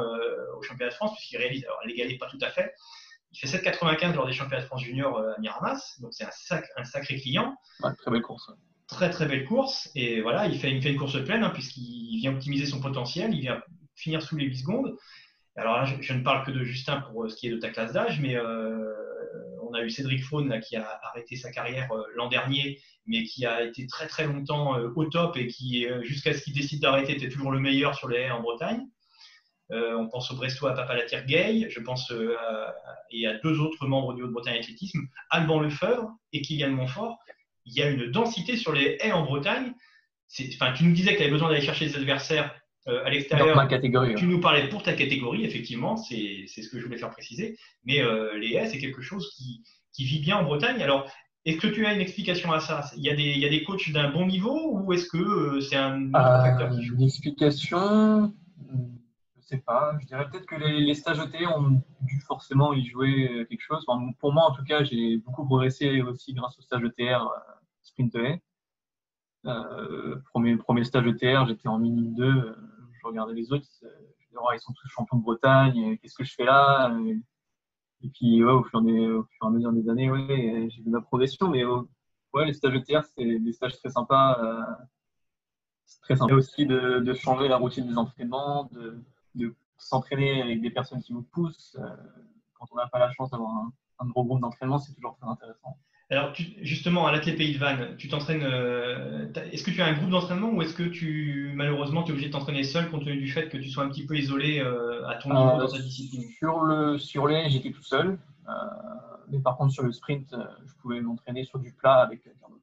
[0.57, 2.73] au championnat de France, puisqu'il réalise, alors l'égaler pas tout à fait,
[3.33, 6.85] il fait 7,95 lors des championnats de France juniors à Miramas, donc c'est un, un,
[6.85, 7.57] sacré client.
[7.99, 8.51] très belle course
[8.89, 9.91] très très belle course.
[9.95, 13.63] Et voilà, il fait, une course pleine hein, puisqu'il vient optimiser son potentiel, il vient
[13.95, 14.97] finir sous les 8 secondes.
[15.57, 17.71] Alors là, je, ne parle que de Justin pour euh, ce qui est de ta
[17.71, 18.95] classe d'âge, mais euh,
[19.69, 23.45] on a eu Cédric Faune qui a arrêté sa carrière euh, l'an dernier, mais qui
[23.45, 27.29] a été très très longtemps au top et qui, jusqu'à ce qu'il décide d'arrêter, était
[27.29, 28.87] toujours le meilleur sur les haies en Bretagne.
[29.71, 30.95] on pense au Brestois à Papa
[31.27, 32.75] Gay, je pense à,
[33.11, 37.19] et à deux autres membres du Haut-Bretagne Athlétisme, Alban Lefebvre et Kylian Montfort,
[37.69, 39.73] il y a une densité sur les haies en Bretagne.
[40.55, 42.55] Enfin, tu nous disais que tu avais besoin d'aller chercher des adversaires
[42.87, 43.57] euh, à l'extérieur.
[43.57, 44.15] ma catégorie.
[44.15, 47.59] Tu nous parlais pour ta catégorie, effectivement, c'est ce que je voulais faire préciser.
[47.85, 49.63] Mais euh, les haies, c'est quelque chose qui,
[50.05, 50.81] vit bien en Bretagne.
[50.81, 51.11] Alors,
[51.45, 52.85] est-ce que tu as une explication à ça?
[52.97, 55.19] Il y, a des, il y a des coachs d'un bon niveau ou est-ce que
[55.19, 56.95] euh, c'est un autre facteur qui joue?
[56.95, 58.33] Une explication,
[59.37, 59.99] je sais pas.
[60.01, 63.85] Je dirais peut-être que les, stages ET ont dû forcément y jouer quelque chose.
[64.21, 67.29] pour moi, en tout cas, j'ai beaucoup progressé aussi grâce au stage ETR
[69.47, 72.25] euh, premier, premier stage ETR, j'étais en minime 2.
[72.25, 72.55] Euh,
[73.01, 73.67] je regardais les autres.
[73.83, 75.99] Je disais, oh, ils sont tous champions de Bretagne.
[75.99, 76.95] Qu'est-ce que je fais là
[78.03, 80.11] Et puis, au, fur et, à mesure des années,
[80.71, 81.49] j'ai vu ma progression.
[81.49, 84.39] Mais ouais, les stages ETR, c'est des stages très sympas.
[84.43, 84.85] Euh,
[85.85, 89.03] c'est très sympa aussi de, de, changer la routine des entraînements, de,
[89.35, 91.79] de s'entraîner avec des personnes qui vous poussent.
[92.55, 93.55] quand on n'a pas la chance d'avoir
[94.01, 95.79] un, gros groupe d'entraînement, c'est toujours très intéressant.
[96.11, 98.43] Alors, justement, à l'Athlé Pays de Vannes, tu t'entraînes.
[98.43, 102.13] Euh, est-ce que tu as un groupe d'entraînement ou est-ce que tu, malheureusement, tu es
[102.13, 104.59] obligé de t'entraîner seul compte tenu du fait que tu sois un petit peu isolé
[104.59, 106.23] euh, à ton niveau euh, dans ta discipline?
[106.39, 108.19] Sur le sur les, j'étais tout seul.
[109.31, 110.35] mais par contre, sur le sprint,
[110.67, 112.63] je pouvais m'entraîner sur du plat avec quelqu'un d'autre.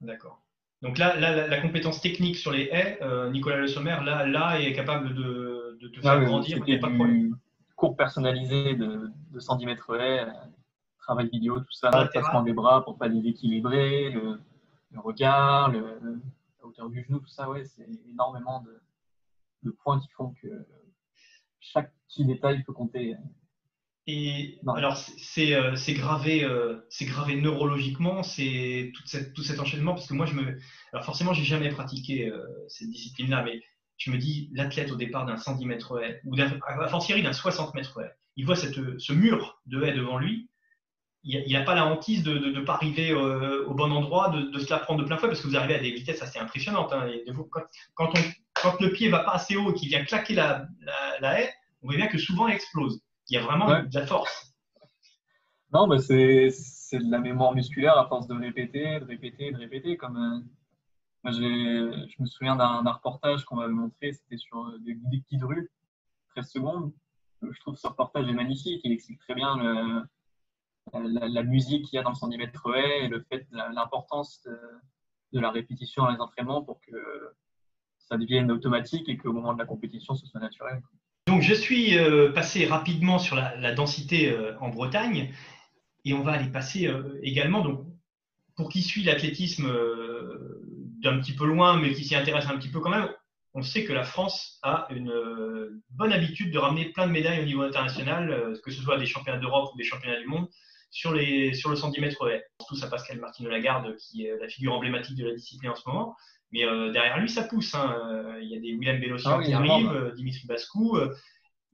[0.00, 0.40] D'accord.
[0.80, 3.00] Donc là, la, compétence technique sur les haies,
[3.32, 6.58] Nicolas Le Sommer, là, là, est capable de, de te ah faire grandir.
[6.58, 7.36] Il n'y a pas de problème.
[7.74, 10.26] Cours personnalisé de, de 110 mètres haies
[11.10, 14.40] travail vidéo, tout ça, le placement des bras pour pas déséquilibrer, le,
[14.92, 15.98] le regard, le,
[16.60, 18.64] la hauteur du genou, tout ça, ouais, c'est énormément
[19.64, 20.48] de, points qui font que
[21.58, 23.16] chaque petit détail peut compter.
[24.06, 24.96] Et alors,
[25.38, 29.02] euh, c'est gravé, euh, c'est gravé neurologiquement, c'est tout,
[29.34, 30.58] tout, cet enchaînement, parce que moi, je me.
[30.92, 33.60] Alors, forcément, j'ai jamais pratiqué euh, cette discipline-là, mais
[33.96, 37.74] je me dis, l'athlète au départ d'un 110 mètres haie, ou d'un, à d'un 60
[37.74, 40.48] mètres haie, il voit cette, ce mur de haie devant lui,
[41.22, 44.70] il n'a pas la hantise de ne pas arriver euh, au bon endroit, de, se
[44.70, 46.92] la prendre de plein fouet, parce que vous arrivez à des vitesses assez impressionnantes.
[46.92, 47.08] Hein.
[47.94, 48.12] quand,
[48.54, 50.66] quand, le pied va pas assez haut et qu'il vient claquer la,
[51.20, 51.52] la, haie,
[51.82, 53.00] on voit bien que souvent elle explose.
[53.28, 54.54] Il y a vraiment de la force.
[55.72, 59.96] Non, mais c'est de la mémoire musculaire à force de répéter, de répéter, de répéter.
[59.96, 60.40] Comme, euh,
[61.22, 65.44] moi, je me souviens d'un reportage qu'on m'avait montré, c'était sur euh, des, des de
[65.44, 65.70] rue,
[66.34, 66.92] 13 secondes.
[67.42, 70.02] Je trouve ce reportage est magnifique, il explique très bien le,
[70.98, 74.42] la, musique qu'il y a dans le centimètre et le fait l'importance
[75.32, 76.96] de, la répétition dans les entraînements pour que
[77.98, 80.82] ça devienne automatique et qu'au moment de la compétition, ce soit naturel.
[81.26, 85.32] Donc, je suis euh, passé rapidement sur la, densité euh, en Bretagne
[86.04, 87.86] et on va aller passer euh, également, donc,
[88.56, 89.72] pour qui suit l'athlétisme
[91.02, 93.08] d'un petit peu loin, mais qui s'y intéresse un petit peu quand même,
[93.54, 95.10] on sait que la France a une
[95.90, 99.38] bonne habitude de ramener plein de médailles au niveau international, que ce soit des championnats
[99.38, 100.48] d'Europe ou des championnats du monde
[100.90, 102.44] sur, les, sur le 110 mètres haies.
[102.68, 105.88] Tout ça Pascal Martino Lagarde, qui est la figure emblématique de la discipline en ce
[105.88, 106.16] moment.
[106.52, 107.74] Mais euh, derrière lui, ça pousse.
[107.74, 108.38] Hein.
[108.42, 110.96] Il y a des Willem Bellossian ah qui arrivent, euh, Dimitri Bascou.
[110.96, 111.14] Euh.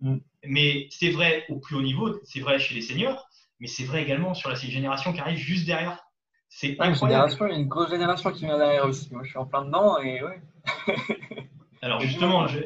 [0.01, 0.19] Mm.
[0.45, 3.29] Mais c'est vrai au plus haut niveau, c'est vrai chez les seniors,
[3.61, 6.03] mais c'est vrai également sur la génération qui arrive juste derrière.
[6.49, 7.33] C'est incroyable.
[7.41, 9.13] il y a une grosse génération qui vient derrière aussi.
[9.13, 10.41] Moi, je suis en plein dedans et ouais.
[11.83, 12.59] Alors justement, je,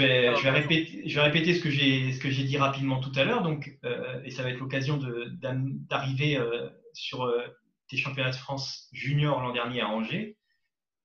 [0.00, 4.50] vais, répéter, ce que j'ai dit rapidement tout à l'heure, donc euh, et ça va
[4.50, 4.98] être l'occasion
[5.40, 7.46] d'arriver euh, sur euh,
[7.88, 10.36] tes championnats de France junior l'an dernier à Angers.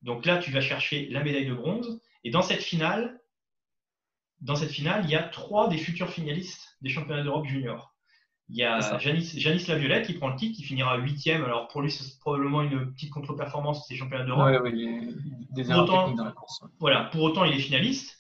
[0.02, 3.20] Donc là, tu vas chercher la médaille de bronze, et dans cette finale,
[4.40, 7.91] dans cette finale, il y a trois des futurs finalistes des championnats d'Europe junior.
[8.52, 11.46] Il y a Janice, Janice Laviolette qui prend le titre, qui finira huitième.
[11.46, 14.62] Alors pour lui, c'est probablement une petite contre-performance des championnats d'Europe.
[14.64, 15.16] Oui, oui,
[15.52, 16.60] des erreurs techniques dans la course.
[16.80, 18.18] Voilà, pour autant, il est finaliste.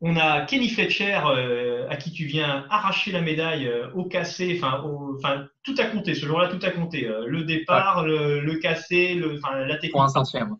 [0.00, 4.58] On a Kenny Fletcher, euh, à qui tu viens arracher la médaille euh, au cassé,
[4.62, 7.06] enfin, tout a compté, ce jour-là, tout a compté.
[7.06, 9.92] Euh, le départ, le, cassé, le, la technique.
[9.92, 10.56] Pour un centième.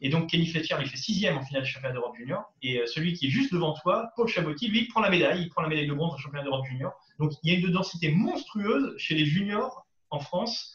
[0.00, 2.52] Et donc, Kenny Fletcher, il fait sixième en finale du championnat d'Europe junior.
[2.62, 5.48] Et celui qui est juste devant toi, Paul Chabotti, lui, il prend la médaille, il
[5.50, 6.92] prend la médaille de bronze au championnat d'Europe junior.
[7.18, 10.74] Donc, il y a une densité monstrueuse chez les juniors en France.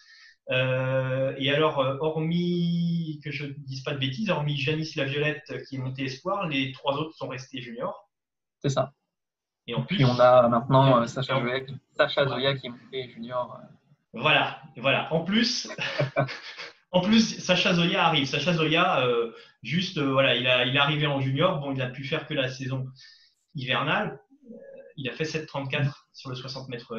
[0.51, 5.05] Euh, et alors, euh, hormis que je ne dise pas de bêtises, hormis Janice la
[5.05, 8.09] Violette qui est montée espoir, les trois autres sont restés juniors.
[8.61, 8.93] C'est ça.
[9.67, 11.39] Et en plus, on a maintenant euh, Sacha,
[12.27, 13.59] Zoya, qui est monté junior.
[14.13, 15.11] Voilà, voilà.
[15.11, 15.67] En plus,
[16.91, 18.26] en plus, Sacha Zoya arrive.
[18.26, 19.06] Sacha Zoya,
[19.63, 21.60] juste, voilà, il, a, il est arrivé en junior.
[21.60, 22.88] Bon, il a pu faire que la saison
[23.54, 24.19] hivernale.
[24.95, 26.95] il a fait 7,34 sur le 60 mètres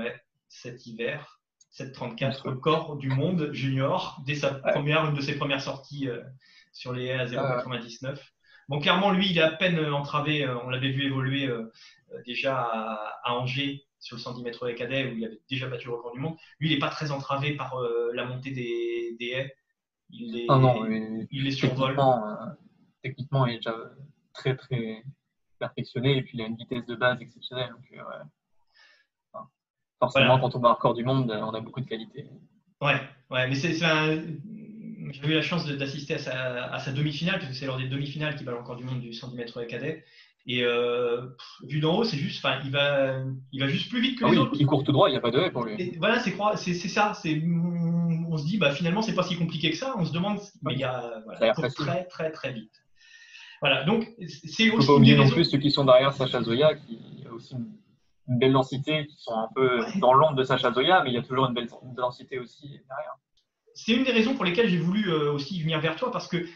[0.49, 1.37] cet hiver.
[1.77, 6.22] 734 record du monde junior dès sa première, une de ses premières sorties euh,
[6.72, 8.18] sur les haies à 0,99.
[8.68, 10.44] Bon, clairement, lui, il est à peine euh, entravé.
[10.44, 11.51] Euh, on l'avait vu évoluer
[12.25, 16.12] déjà à, Angers sur le 110 mètres cadet où il avait déjà battu le record
[16.12, 16.37] du monde.
[16.61, 17.75] Lui, il n'est pas très entravé par
[18.14, 19.55] la montée des, haies.
[20.10, 20.86] Il est, ah non,
[21.30, 22.36] il est techniquement,
[23.02, 23.74] techniquement, il est déjà
[24.32, 25.02] très très
[25.58, 27.70] perfectionné et puis il a une vitesse de base exceptionnelle.
[27.70, 29.40] Donc, ouais.
[29.98, 32.28] Forcément, quand on bat un record du monde, on a beaucoup de qualité.
[32.80, 33.74] Ouais, ouais mais c'est
[35.12, 38.44] j'ai eu la chance d'assister à sa, demi-finale, parce que c'est lors des demi-finales qu'il
[38.44, 40.04] bat le record du monde du 110 mètres cadet.
[40.48, 41.22] Et euh,
[41.64, 43.16] vu d'en haut, c'est juste, enfin, il va,
[43.52, 44.56] il va juste plus vite que ah les autres.
[44.59, 45.96] Il court tout droit, il n'y a pas de haie pour lui.
[45.98, 47.14] voilà, c'est ça.
[47.14, 47.42] C'est,
[48.28, 49.94] on se dit, bah finalement, c'est pas si compliqué que ça.
[49.98, 52.72] On se demande, mais il y a, voilà, il très, très, très vite.
[53.61, 54.87] Voilà, donc c'est aussi.
[54.87, 57.56] Faut pas oublier non plus ceux qui sont derrière Sacha Zoya, qui a aussi
[58.28, 61.18] une belle densité, qui sont un peu dans l'ombre de Sacha Zoya, mais il y
[61.18, 63.16] a toujours une belle densité aussi derrière.
[63.74, 66.46] C'est une des raisons pour lesquelles j'ai voulu euh, aussi venir vers toi, parce que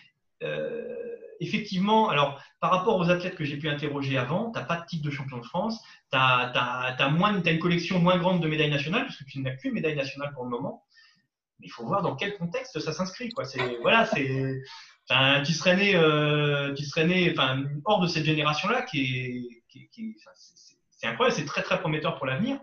[0.43, 0.95] euh,
[1.41, 4.87] effectivement, alors par rapport aux athlètes que j'ai pu interroger avant, tu n'as pas de
[4.87, 5.81] titre de champion de France,
[6.13, 10.33] tu as, une collection moins grande de médailles nationales, puisque tu n'as qu'une médaille nationale
[10.35, 10.85] pour le moment.
[11.59, 13.31] Mais il faut voir dans quel contexte ça s'inscrit.
[13.83, 14.63] Voilà, c'est.
[15.45, 19.89] tu serais né, euh, tu serais né enfin, hors de cette génération-là qui est, qui,
[19.91, 20.17] qui
[21.01, 22.61] c'est incroyable, c'est très très prometteur pour l'avenir.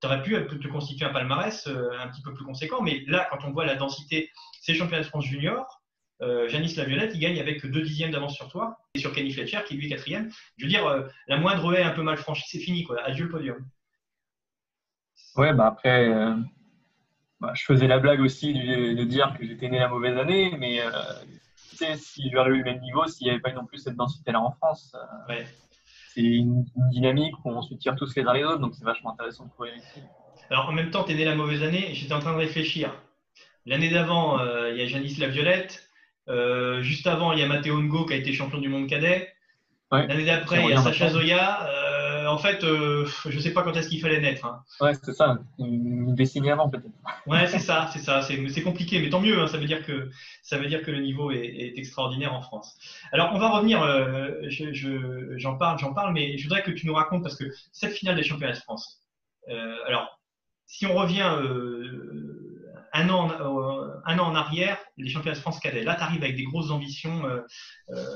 [0.00, 3.26] Tu aurais pu te constituer un palmarès euh, un petit peu plus conséquent, mais là,
[3.30, 5.77] quand on voit la densité, c'est championnat de France junior,
[6.20, 9.60] euh, Janice Laviolette, il gagne avec deux dixièmes d'avance sur toi, et sur Kenny Fletcher,
[9.66, 10.30] qui lui est quatrième.
[10.56, 13.00] Je veux dire, euh, la moindre haie un peu mal franchie, c'est fini, quoi.
[13.02, 13.66] Adieu le podium.
[15.36, 16.08] Ouais, bah après,
[17.40, 20.80] bah, je faisais la blague aussi de, dire que j'étais né la mauvaise année, mais
[21.70, 23.94] tu sais, si j'aurais eu le même niveau, s'il n'y avait pas non plus cette
[23.94, 24.96] densité-là en France,
[25.28, 25.46] ouais
[26.18, 29.12] c'est une, dynamique où on se tire tous les uns les autres, donc c'est vachement
[29.12, 30.02] intéressant de courir ici.
[30.50, 32.92] Alors en même temps, tu es né la mauvaise année, j'étais en train de réfléchir.
[33.66, 35.87] L'année d'avant, euh, il y a Janice Laviolette.
[36.28, 39.32] Euh, juste avant, il y a Matteo Ngo qui a été champion du monde cadet.
[39.90, 41.66] L'année d'après, il y a Sacha Zoya.
[41.66, 44.44] Euh, en fait, euh, je ne sais pas quand est-ce qu'il fallait naître.
[44.44, 44.62] Hein.
[44.80, 45.38] Ouais, c'est ça.
[45.58, 46.92] Une décennie avant, peut-être.
[47.26, 48.20] Ouais, c'est ça, c'est ça.
[48.20, 49.40] C'est compliqué, mais tant mieux.
[49.40, 49.46] Hein.
[49.46, 50.10] Ça veut dire que
[50.42, 52.76] ça veut dire que le niveau est, extraordinaire en France.
[53.12, 53.82] Alors, on va revenir.
[53.82, 54.42] Euh,
[55.36, 58.16] j'en parle, j'en parle, mais je voudrais que tu nous racontes parce que cette finale
[58.16, 59.00] des championnats de France.
[59.86, 60.20] Alors,
[60.66, 61.32] si on revient
[62.92, 63.30] un an,
[64.04, 65.84] un an en arrière, les championnats de France cadets.
[65.84, 67.22] Là, tu arrives avec des grosses ambitions.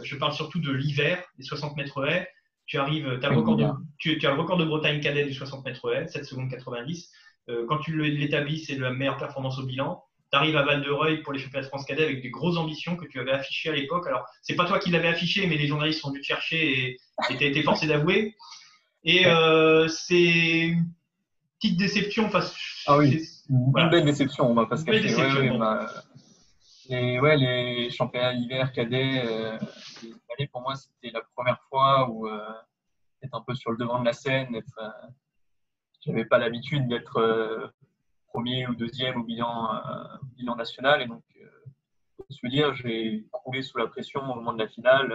[0.02, 2.28] je parle surtout de l'hiver, les 60 mètres haies.
[2.66, 3.66] Tu arrives, as le record de,
[3.98, 7.10] tu, as le record de Bretagne cadet du 60 mètres haies, 7 secondes 90.
[7.48, 10.02] Euh, quand tu l'établis, c'est la meilleure performance au bilan.
[10.30, 13.04] Tu arrives à Val-de-Reuil pour les championnats de France cadet avec des grosses ambitions que
[13.04, 14.06] tu avais affichées à l'époque.
[14.06, 17.36] Alors, c'est pas toi qui l'avais affiché, mais les journalistes sont venus te chercher et
[17.36, 18.34] tu as été forcé d'avouer.
[19.04, 20.86] Et euh, c'est une
[21.60, 22.30] petite déception.
[22.30, 22.54] Face,
[22.86, 25.58] ah oui, une belle déception, on va pas se cacher.
[25.58, 25.86] Bah,
[26.88, 29.58] les, ouais, les championnats d'hiver cadets, euh,
[30.50, 32.40] pour moi, c'était la première fois où euh,
[33.22, 34.54] être un peu sur le devant de la scène.
[34.56, 34.88] Euh,
[36.00, 37.68] j'avais pas l'habitude d'être euh,
[38.28, 40.04] premier ou deuxième au bilan, euh,
[40.36, 41.02] bilan national.
[41.02, 41.22] Et donc,
[42.16, 45.14] pour se dire, j'ai coulé sous la pression au moment de la finale.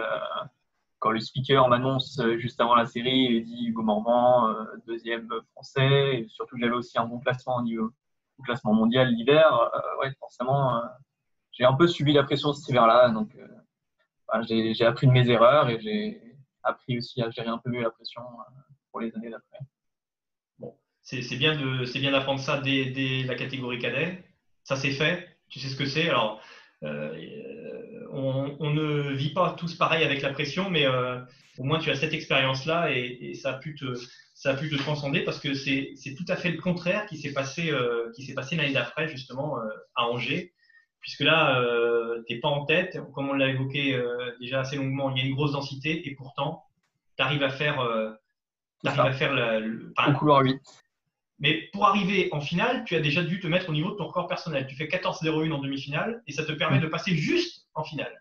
[0.98, 4.54] quand le speaker m'annonce juste avant la série et dit Hugo Morvan,
[4.86, 7.92] deuxième français, et surtout que j'avais aussi un bon classement au niveau
[8.44, 9.70] classement mondial l'hiver,
[10.00, 10.80] ouais, forcément,
[11.52, 13.10] j'ai un peu subi la pression cet hiver-là.
[13.10, 13.30] Donc,
[14.48, 16.20] j'ai appris de mes erreurs et j'ai
[16.62, 19.58] appris aussi à gérer un peu mieux la pression euh, pour les années d'après.
[20.58, 21.56] Bon, c'est bien
[22.10, 24.24] d'apprendre ça dès, la catégorie cadet.
[24.64, 25.28] Ça c'est fait.
[25.48, 26.08] Tu sais ce que c'est.
[26.08, 26.42] Alors,
[26.84, 31.96] euh, on, ne vit pas tous pareil avec la pression, mais au moins tu as
[31.96, 33.94] cette expérience-là et, ça, a pu te,
[34.38, 37.32] ça a pu te transcender parce que c'est tout à fait le contraire qui s'est
[37.32, 37.72] passé,
[38.14, 39.56] qui s'est passé l'année d'après, justement,
[39.96, 40.54] à Angers
[41.00, 42.98] puisque là, euh, tu n'es pas en tête.
[43.14, 46.14] Comme on l'a évoqué euh, déjà assez longuement, il y a une grosse densité et
[46.14, 46.64] pourtant,
[47.16, 48.12] tu arrives à faire, euh,
[48.84, 50.60] à faire le, couloir 8.
[51.40, 54.06] Mais pour arriver en finale, tu as déjà dû te mettre au niveau de ton
[54.06, 54.66] record personnel.
[54.66, 58.12] Tu fais 14-0-1 en demi-finale et ça te permet de passer juste en finale.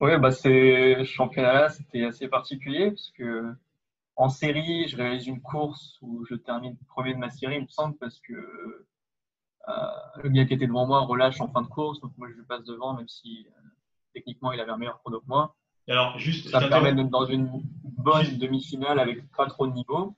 [0.00, 3.52] Oui, bah ce championnat-là, c'était assez particulier parce que
[4.16, 7.68] en série, je réalise une course où je termine premier de ma série, il me
[7.68, 8.32] semble, parce que
[9.68, 9.72] euh,
[10.22, 12.44] le gars qui était devant moi relâche en fin de course, donc moi je lui
[12.44, 13.60] passe devant, même si euh,
[14.12, 15.56] techniquement il avait un meilleur chrono que moi.
[15.88, 20.14] Alors, juste, ça me permet d'être dans une bonne demi-finale avec pas trop de niveau.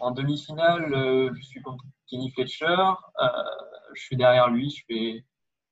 [0.00, 2.92] En demi-finale, euh, je suis contre Kenny Fletcher.
[3.94, 4.68] je suis derrière lui.
[4.68, 5.24] Je fais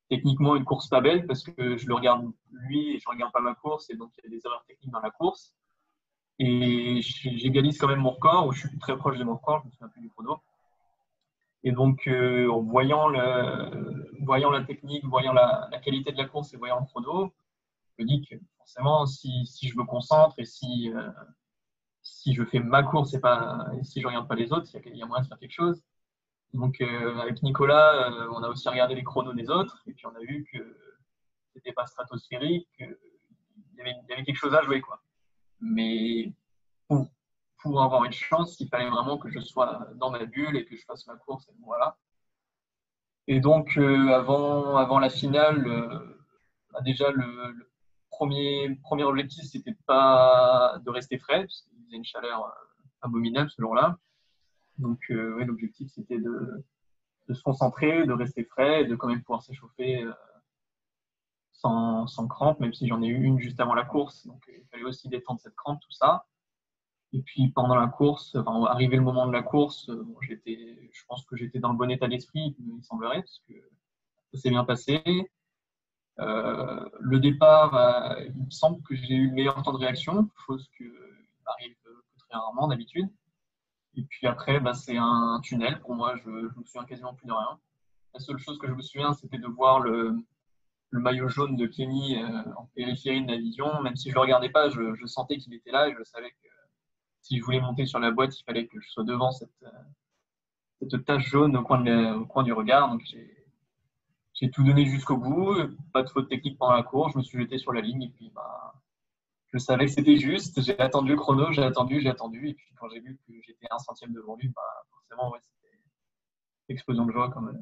[0.08, 3.40] techniquement une course pas belle parce que je le regarde lui et je regarde pas
[3.40, 5.54] ma course et donc il y a des erreurs techniques dans la course.
[6.38, 9.66] Et j'égalise quand même mon record, ou je suis très proche de mon record, je
[9.66, 10.40] me souviens plus du chrono.
[11.62, 16.80] Et donc, euh, en voyant, la technique, voyant la, qualité de la course et voyant
[16.80, 17.32] le chrono,
[17.96, 21.10] je me dis que forcément, si, je me concentre et si, euh,
[22.02, 24.96] si je fais ma course et, pas, si je ne regarde pas les autres, il
[24.96, 25.82] y, a moyen de faire quelque chose.
[26.52, 30.14] Donc, euh, avec Nicolas, on a aussi regardé les chronos des autres et puis on
[30.14, 30.76] a vu que
[31.54, 32.98] c'était pas stratosphérique, qu'il
[33.78, 34.80] y, y avait quelque chose à jouer.
[34.80, 35.00] Quoi.
[35.64, 36.32] Mais
[36.88, 40.76] pour, avoir une chance, il fallait vraiment que je sois dans ma bulle et que
[40.76, 41.48] je fasse ma course.
[41.48, 41.96] Et voilà.
[43.26, 45.98] Et donc, euh, avant, avant la finale, euh,
[46.72, 47.70] bah, déjà, le,
[48.10, 52.50] premier, premier objectif, c'était pas de rester frais, parce qu'il faisait une chaleur euh,
[53.00, 53.96] abominable ce jour-là.
[54.76, 56.64] Donc, l'objectif, c'était de,
[57.28, 60.04] de, se concentrer, de rester frais et de quand même pouvoir s'échauffer
[61.64, 64.26] sans, sans crampe, même si j'en ai eu une juste avant la course.
[64.26, 66.26] Donc, il fallait aussi détendre cette crampe, tout ça.
[67.14, 71.02] Et puis pendant la course, enfin, arrivé le moment de la course, euh, j'étais, je
[71.06, 73.54] pense que j'étais dans le bon état d'esprit, il semblerait, parce que
[74.32, 75.00] ça s'est bien passé.
[76.18, 80.28] Euh, le départ, euh, il me semble que j'ai eu le meilleur temps de réaction,
[80.44, 80.84] chose qui
[81.46, 81.76] m'arrive
[82.18, 83.08] très rarement d'habitude.
[83.96, 85.80] Et puis après, bah, c'est un tunnel.
[85.80, 87.60] Pour moi, je, ne me souviens quasiment plus de rien.
[88.12, 90.16] La seule chose que je me souviens, c'était de voir le,
[90.94, 92.16] le, maillot jaune de Kenny
[92.56, 93.82] en périphérie de la vision.
[93.82, 96.30] Même si je ne le regardais pas, je, sentais qu'il était là et je savais
[96.30, 96.48] que
[97.20, 100.88] si je voulais monter sur la boîte, il fallait que je sois devant cette, euh,
[100.90, 102.90] cette tache jaune au coin, au coin du regard.
[102.90, 103.02] Donc
[104.34, 105.56] j'ai tout donné jusqu'au bout,
[105.92, 108.10] pas de faute technique pendant la course, je me suis jeté sur la ligne et
[108.10, 108.74] puis bah,
[109.54, 110.60] je savais que c'était juste.
[110.60, 112.48] J'ai attendu le chrono, j'ai attendu, j'ai attendu.
[112.48, 115.78] Et puis quand j'ai vu que j'étais un centième devant lui, bah, forcément, ouais, c'était
[116.68, 117.56] explosion de joie comme,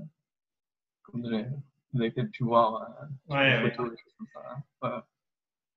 [1.03, 1.23] comme
[1.93, 2.89] vous avez peut-être pu voir
[3.31, 5.03] euh, ouais.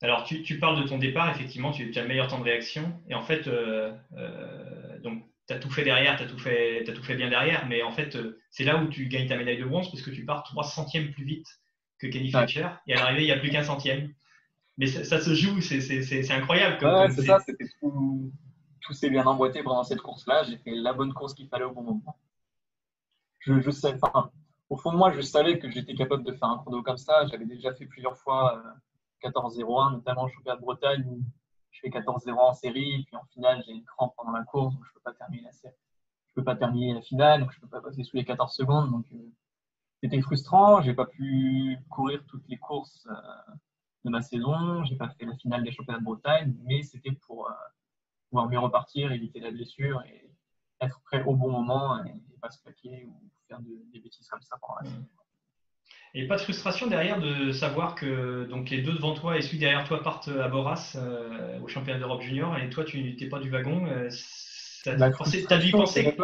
[0.01, 2.93] Alors, tu, parles de ton départ, effectivement, tu, as le meilleur temps de réaction.
[3.09, 6.83] Et en fait, euh, euh, donc, tu as tout fait derrière, tu as, tout fait,
[6.83, 9.57] tout fait bien derrière, mais en fait, euh, c'est là où tu gagnes ta médaille
[9.57, 11.47] de bronze parce que tu pars 3 centièmes plus vite
[11.97, 12.67] que Kenny Fletcher.
[12.87, 14.13] Et à l'arrivée, il n'y a plus qu'un centième.
[14.77, 16.77] Mais ça, se joue, c'est incroyable.
[17.15, 18.33] c'est ça, c'était tout,
[18.81, 20.43] tout s'est bien emboîté pendant cette course-là.
[20.43, 22.19] J'ai fait la bonne course qu'il fallait au bon moment.
[23.39, 24.29] Je, je sais, enfin,
[24.69, 27.25] au fond de moi, je savais que j'étais capable de faire un chrono comme ça.
[27.27, 28.63] J'avais déjà fait plusieurs fois
[29.23, 31.21] 14-0-1, notamment au championnat de Bretagne où
[31.71, 34.83] je fais 14-0 en série, puis en finale, j'ai une crampe pendant la course, donc
[34.85, 35.13] je ne peux pas
[36.55, 38.91] terminer la finale, donc je ne peux pas passer sous les 14 secondes.
[38.91, 39.31] Donc euh,
[40.01, 40.81] c'était frustrant.
[40.81, 43.53] J'ai pas pu courir toutes les courses euh,
[44.05, 44.83] de ma saison.
[44.85, 47.53] J'ai pas fait la finale des championnats de Bretagne, mais c'était pour euh,
[48.29, 50.31] pouvoir mieux repartir, éviter la blessure et
[50.81, 54.57] être prêt au bon moment et, pas se claquer ou faire des bêtises comme ça
[54.59, 55.07] pendant la saison.
[56.17, 59.59] Et pas de frustration derrière de savoir que donc, les deux devant toi et celui
[59.59, 63.39] derrière toi partent à Boras euh, au championnat d'Europe junior et toi tu n'étais pas
[63.39, 63.85] du wagon.
[63.85, 64.09] Euh,
[64.85, 65.09] T'as
[65.57, 66.15] dû y penser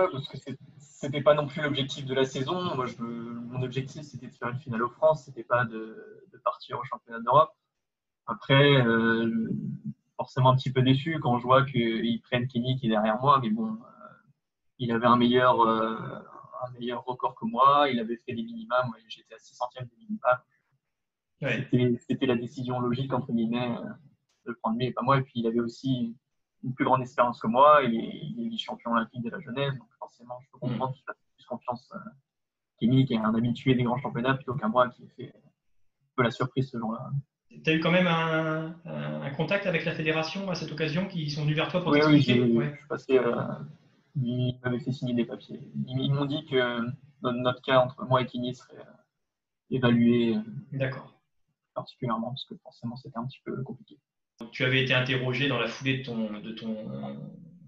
[0.78, 2.76] C'était pas non plus l'objectif de la saison.
[2.76, 6.38] Moi, je, mon objectif c'était de faire une finale au France, c'était pas de, de,
[6.38, 7.52] partir au championnat d'Europe.
[8.28, 9.50] Après, euh,
[10.16, 13.39] forcément un petit peu déçu quand je vois qu'ils prennent Kenny qui est derrière moi,
[13.41, 14.08] mais bon, euh,
[14.80, 15.60] il avait un meilleur,
[16.64, 17.88] un meilleur record que moi.
[17.91, 18.84] Il avait fait des minima.
[18.86, 20.45] Moi, j'étais à 6 centièmes des minima.
[22.07, 23.84] C'était la décision logique, entre guillemets, euh,
[24.45, 25.18] de le prendre lui et pas moi.
[25.18, 26.16] Et puis, il avait aussi
[26.64, 27.82] une plus grande expérience que moi.
[27.84, 29.74] Il est, il est champion olympique de la jeunesse.
[29.78, 30.70] Donc, forcément, je peux mm.
[30.70, 31.91] comprendre qu'il fasse plus confiance.
[31.93, 31.99] Euh,
[32.80, 35.49] Kenny, qui est un habitué des grands championnats, plutôt qu'un moi qui ai fait un
[36.16, 37.12] peu la surprise ce jour-là.
[37.64, 41.43] Tu as eu quand même un, contact avec la fédération à cette occasion qui sont
[41.43, 43.34] venus vers toi pour oui, Oui, je suis passé euh,
[44.16, 45.59] ils m'avaient fait signer des papiers.
[45.88, 46.80] Ils, m'ont dit que
[47.22, 48.91] notre cas entre moi et Kini serait euh,
[49.70, 50.36] évalué.
[50.36, 50.41] Euh,
[50.74, 51.14] D'accord.
[51.74, 53.97] particulièrement parce que forcément c'était un petit peu compliqué.
[54.51, 56.76] Tu avais été interrogé dans la foulée de ton, de ton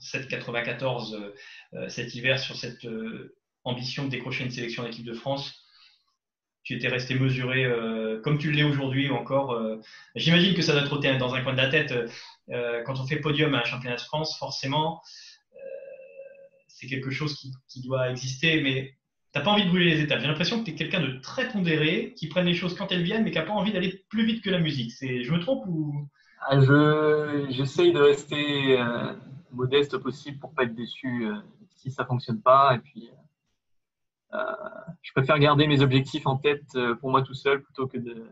[0.03, 1.33] 794
[1.73, 5.53] euh, cet hiver sur cette euh, ambition de décrocher une sélection d'équipe de France.
[6.63, 9.59] Tu étais resté mesuré euh, comme tu l'es aujourd'hui encore.
[10.15, 11.93] J'imagine que ça doit trotter dans un coin de la tête.
[12.47, 15.01] quand on fait podium à un championnat de France, forcément,
[16.84, 18.95] c'est quelque chose qui, qui, doit exister, mais
[19.31, 20.19] tu n'as pas envie de brûler les étapes.
[20.19, 23.03] J'ai l'impression que tu es quelqu'un de très pondéré, qui prenne les choses quand elles
[23.03, 24.91] viennent, mais qui n'a pas envie d'aller plus vite que la musique.
[25.01, 26.07] Je me trompe ou?
[26.41, 26.59] Ah,
[27.49, 28.77] J'essaye de rester
[29.53, 31.36] modeste possible pour pas être déçu euh,
[31.75, 32.75] si ça fonctionne pas.
[32.75, 34.53] Et puis, euh, euh,
[35.01, 38.27] je préfère garder mes objectifs en tête pour moi tout seul plutôt que de,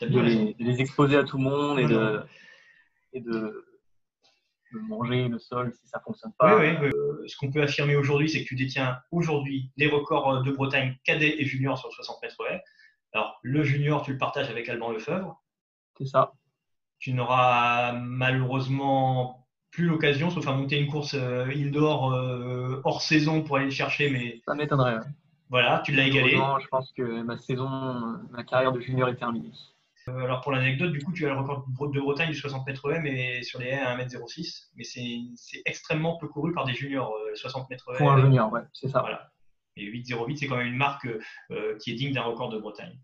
[0.00, 2.22] les, exposer à tout le monde et, de,
[3.12, 3.64] et de,
[4.80, 6.58] manger le sol si ça fonctionne pas.
[6.58, 6.90] Oui, oui,
[7.28, 11.36] ce qu'on peut affirmer aujourd'hui, c'est que tu détiens aujourd'hui les records de Bretagne cadet
[11.38, 12.62] et junior sur le 60 mètres haies.
[13.12, 15.42] Alors, le junior, tu le partages avec Alban Lefebvre.
[15.98, 16.32] C'est ça.
[16.98, 23.42] Tu n'auras malheureusement plus l'occasion, sauf à monter une course euh, indoor euh, hors saison
[23.42, 24.10] pour aller le chercher.
[24.10, 25.00] Mais ça m'étonnerait.
[25.48, 26.38] Voilà, tu l'as égalé.
[26.62, 27.68] je pense que ma saison,
[28.30, 29.50] ma carrière de junior est terminée.
[30.08, 32.90] Euh, alors pour l'anecdote, du coup, tu as le record de Bretagne du 60 mètres
[32.90, 34.68] haies, mais sur les haies à 1m06.
[34.76, 37.98] Mais c'est extrêmement peu couru par des juniors, 60 mètres haies.
[37.98, 39.00] Pour un junior, ouais, c'est ça.
[39.00, 39.30] Voilà.
[39.76, 41.08] Et 8,08, c'est quand même une marque
[41.80, 42.98] qui est digne d'un record de Bretagne.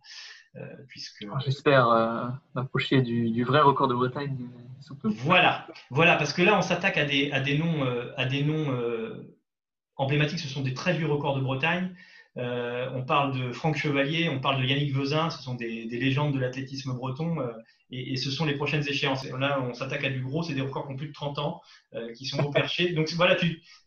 [0.56, 1.26] Euh, puisque...
[1.30, 4.48] Ah, j'espère euh, m'approcher du, vrai record de Bretagne.
[5.04, 7.84] Voilà, voilà, parce que là, on s'attaque à des, à des noms,
[8.16, 9.36] à des noms euh,
[9.96, 10.38] emblématiques.
[10.38, 11.94] Ce sont des très vieux records de Bretagne.
[12.38, 16.38] On parle de Franck Chevalier, on parle de Yannick Vezin, ce sont des, légendes de
[16.38, 17.36] l'athlétisme breton,
[17.90, 19.24] et, ce sont les prochaines échéances.
[19.24, 21.60] là, on s'attaque à du gros, c'est des records qui ont plus de 30 ans,
[22.16, 22.92] qui sont au perché.
[22.94, 23.36] Donc voilà,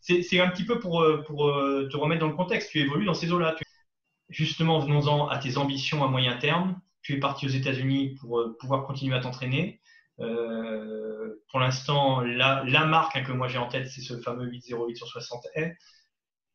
[0.00, 1.46] c'est un petit peu pour, pour
[1.90, 2.70] te remettre dans le contexte.
[2.70, 3.56] Tu évolues dans ces eaux-là
[4.32, 6.80] justement, venons-en à tes ambitions à moyen terme.
[7.02, 9.80] Tu es parti aux États-Unis pour euh, pouvoir continuer à t'entraîner.
[10.20, 14.96] Euh, pour l'instant, la, marque hein, que moi j'ai en tête, c'est ce fameux 8,08
[14.96, 15.76] sur 60 haies.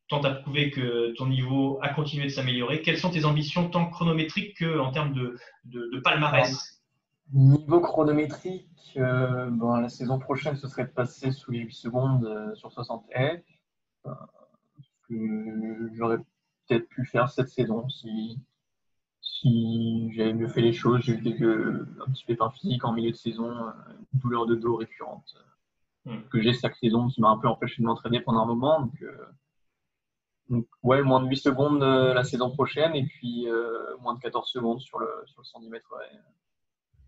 [0.08, 2.80] Tant à prouver que ton niveau a continué de s'améliorer.
[2.80, 6.82] Quelles sont tes ambitions tant chronométriques qu'en termes de, palmarès?
[7.34, 9.50] Niveau chronométrique, euh,
[9.80, 13.44] la saison prochaine, ce serait de passer sous les 8 secondes sur 60 haies.
[15.10, 16.18] J'aurais
[16.68, 18.38] peut-être pu faire cette saison si,
[19.20, 21.00] si j'avais mieux fait les choses.
[21.02, 23.72] J'ai eu quelques, un petit pépin physique en milieu de saison, euh,
[24.12, 25.34] une douleur de dos récurrente
[26.04, 26.20] hmm.
[26.30, 28.80] que j'ai chaque saison qui m'a un peu empêché de m'entraîner pendant un moment.
[28.82, 29.16] Donc, euh,
[30.48, 33.46] donc, ouais, moins de 8 secondes euh, la saison prochaine et puis
[34.00, 35.94] moins de 14 secondes sur le, sur le 110 mètres.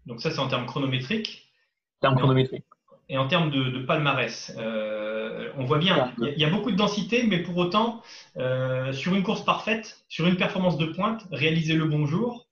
[0.07, 1.53] Donc ça, c'est en termes chronométriques.
[1.99, 2.64] En termes chronométriques.
[3.11, 7.24] Et en termes de, palmarès, euh, on voit bien, il y, a beaucoup de densité,
[7.24, 8.03] mais pour autant,
[8.36, 12.47] euh, sur une course parfaite, sur une performance de pointe, réaliser le bon jour,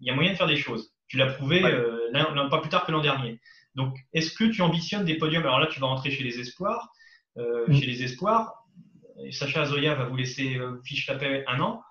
[0.00, 0.92] il y a moyen de faire des choses.
[1.06, 3.38] Tu l'as prouvé euh, pas plus tard que l'an dernier.
[3.76, 5.44] Donc, est-ce que tu ambitionnes des podiums?
[5.44, 6.92] Alors là, tu vas rentrer chez les espoirs.
[7.36, 7.72] Mm.
[7.72, 8.63] Chez les espoirs,
[9.30, 11.82] Sacha Azoya va vous laisser fiche la paix un an.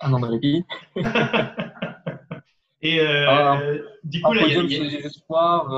[0.00, 0.64] Un an de répit.
[2.84, 3.60] Et ah,
[4.04, 5.68] du coup, là, il y a, les espoirs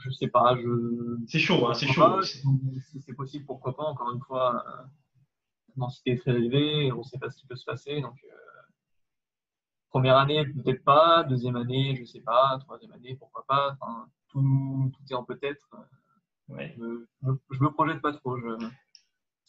[0.00, 0.56] je sais pas.
[0.56, 1.18] Je...
[1.26, 2.22] C'est chaud, hein, c'est chaud.
[2.22, 2.42] si
[3.00, 3.84] c'est possible, pourquoi pas.
[3.84, 4.82] Encore une fois, euh,
[5.68, 8.00] la densité est très élevée, on ne sait pas ce qui peut se passer.
[8.00, 8.36] Donc, euh,
[9.90, 11.24] première année, peut-être pas.
[11.24, 12.58] Deuxième année, je ne sais pas.
[12.60, 13.76] Troisième année, pourquoi pas.
[14.28, 15.68] tout, tout, est en peut-être.
[16.48, 16.74] Ouais.
[16.78, 18.36] Je ne me, projette pas trop.
[18.38, 18.66] Je,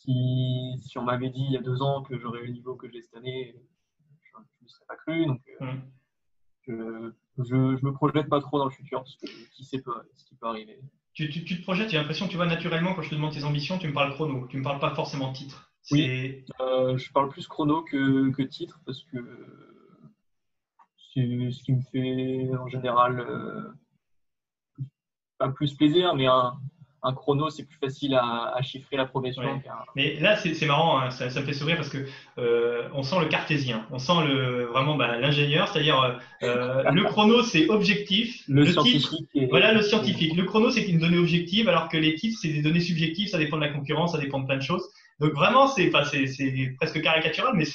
[0.04, 2.90] si, si, on m'avait dit il y a deux ans que j'aurais le niveau que
[2.90, 3.56] j'ai cette année,
[4.22, 5.26] je ne me serais pas cru.
[5.26, 7.14] Donc, euh, hum.
[7.38, 9.78] je, je ne me projette pas trop dans le futur parce que qui sait
[10.16, 10.80] ce qui peut arriver.
[11.14, 13.88] Tu, te projettes, j'ai l'impression, tu vois, naturellement, quand je te demande tes ambitions, tu
[13.88, 15.72] me parles chrono, tu ne me parles pas forcément titre.
[15.92, 19.18] Oui, euh, je parle plus chrono que, titre parce que
[21.14, 23.68] c'est ce qui me fait en général euh,
[25.38, 26.54] pas plus plaisir, mais un,
[27.04, 29.42] un chrono, c'est plus facile à, chiffrer la progression.
[29.96, 32.06] Mais là, c'est marrant, hein, ça, me fait sourire parce que
[32.38, 37.04] euh, on sent le cartésien, on sent le, vraiment bah, l'ingénieur, c'est-à-dire euh, euh, le
[37.06, 38.44] chrono, c'est objectif.
[38.48, 39.28] Le, scientifique.
[39.50, 40.36] Voilà, le scientifique.
[40.36, 43.40] Le chrono, c'est une donnée objective, alors que les titres, c'est des données subjectives, ça
[43.40, 44.88] dépend de la concurrence, ça dépend de plein de choses.
[45.20, 47.66] Donc vraiment, c'est presque caricatural, mais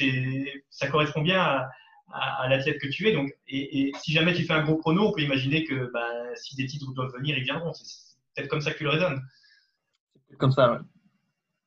[0.70, 1.68] ça correspond bien à,
[2.12, 3.12] à, l'athlète que tu es.
[3.12, 6.06] Donc, et, si jamais tu fais un gros chrono, on peut imaginer que bah,
[6.36, 7.72] si des titres doivent venir, ils viendront
[8.36, 9.22] peut-être comme ça que tu le raisonnes.
[10.38, 10.78] Comme ça, ouais.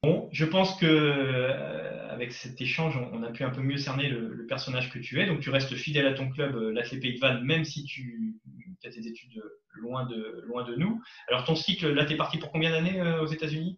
[0.03, 4.07] Bon, je pense que euh, avec cet échange, on, a pu un peu mieux cerner
[4.07, 5.25] le, personnage que tu es.
[5.25, 8.39] Donc, tu restes fidèle à ton club, euh, l'Athlé Pays de Vannes, même si tu
[8.85, 9.43] as tes études
[9.73, 11.01] loin de, loin de nous.
[11.27, 13.77] Alors, ton cycle, là, tu es parti pour combien d'années euh, aux États-Unis?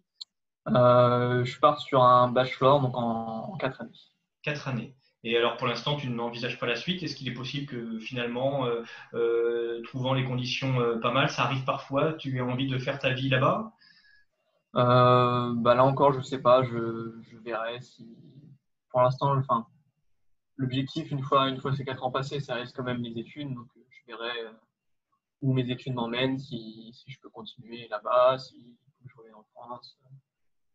[0.66, 3.90] Je pars sur un bachelor, donc en, quatre années.
[4.42, 4.94] Quatre années.
[5.24, 7.02] Et alors pour l'instant, tu n'envisages pas la suite.
[7.02, 8.66] Est-ce qu'il est possible que finalement,
[9.84, 13.28] trouvant les conditions pas mal, ça arrive parfois, tu aies envie de faire ta vie
[13.28, 13.72] là-bas?
[14.74, 16.64] Bah Là encore, je ne sais pas.
[16.64, 18.16] Je, je verrai si.
[18.90, 19.66] Pour l'instant, enfin,
[20.56, 23.54] l'objectif, une fois, une fois ces quatre ans passés, ça reste quand même les études.
[23.54, 24.50] Donc, je verrai
[25.40, 29.98] où mes études m'emmènent, si, si, je peux continuer là-bas, si je reviens en France.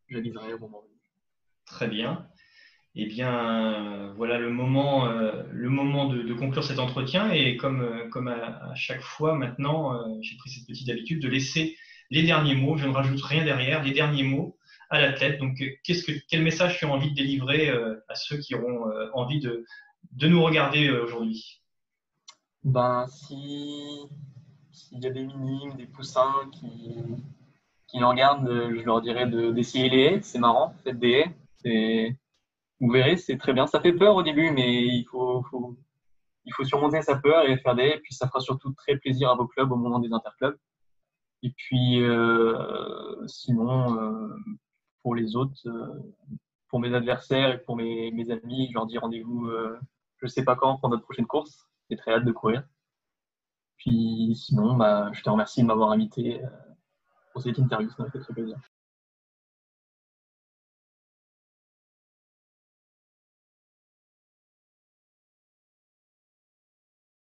[0.10, 0.94] J'aviserai au moment venu.
[1.66, 2.28] Très bien.
[3.00, 7.30] Eh bien, voilà le moment, euh, de, conclure cet entretien.
[7.32, 11.78] Et comme, euh, à, chaque fois maintenant, euh, j'ai pris cette petite habitude de laisser
[12.10, 12.76] les derniers mots.
[12.76, 14.58] Je ne rajoute rien derrière, les derniers mots
[14.90, 15.40] à la tête.
[15.40, 19.64] Donc, quel message tu as envie de délivrer à ceux qui auront envie de,
[20.14, 21.62] de nous regarder aujourd'hui?
[22.64, 24.08] Ben, si
[24.72, 26.96] s'il y a des minimes, des poussins qui,
[27.88, 30.20] qui nous regardent, je leur dirais d'essayer les haies.
[30.24, 31.26] C'est marrant, faites des
[31.64, 32.16] haies.
[32.80, 33.68] Vous verrez, c'est très bien.
[33.68, 35.76] Ça fait peur au début, mais il faut, faut,
[36.46, 37.88] il faut surmonter sa peur et faire des.
[37.88, 40.58] Et puis, ça fera surtout très plaisir à vos clubs au moment des interclubs.
[41.44, 44.36] Et puis, euh, sinon, euh,
[45.04, 46.14] pour les autres, euh,
[46.70, 49.50] pour mes adversaires et pour mes, amis, je leur dis rendez-vous,
[50.18, 51.68] je ne sais pas quand, pour notre prochaine course.
[51.90, 52.64] J'ai très hâte de courir.
[53.78, 56.42] Puis sinon, bah, je te remercie de m'avoir invité
[57.32, 57.90] pour cette interview.
[57.92, 58.58] Ça m'a fait très plaisir.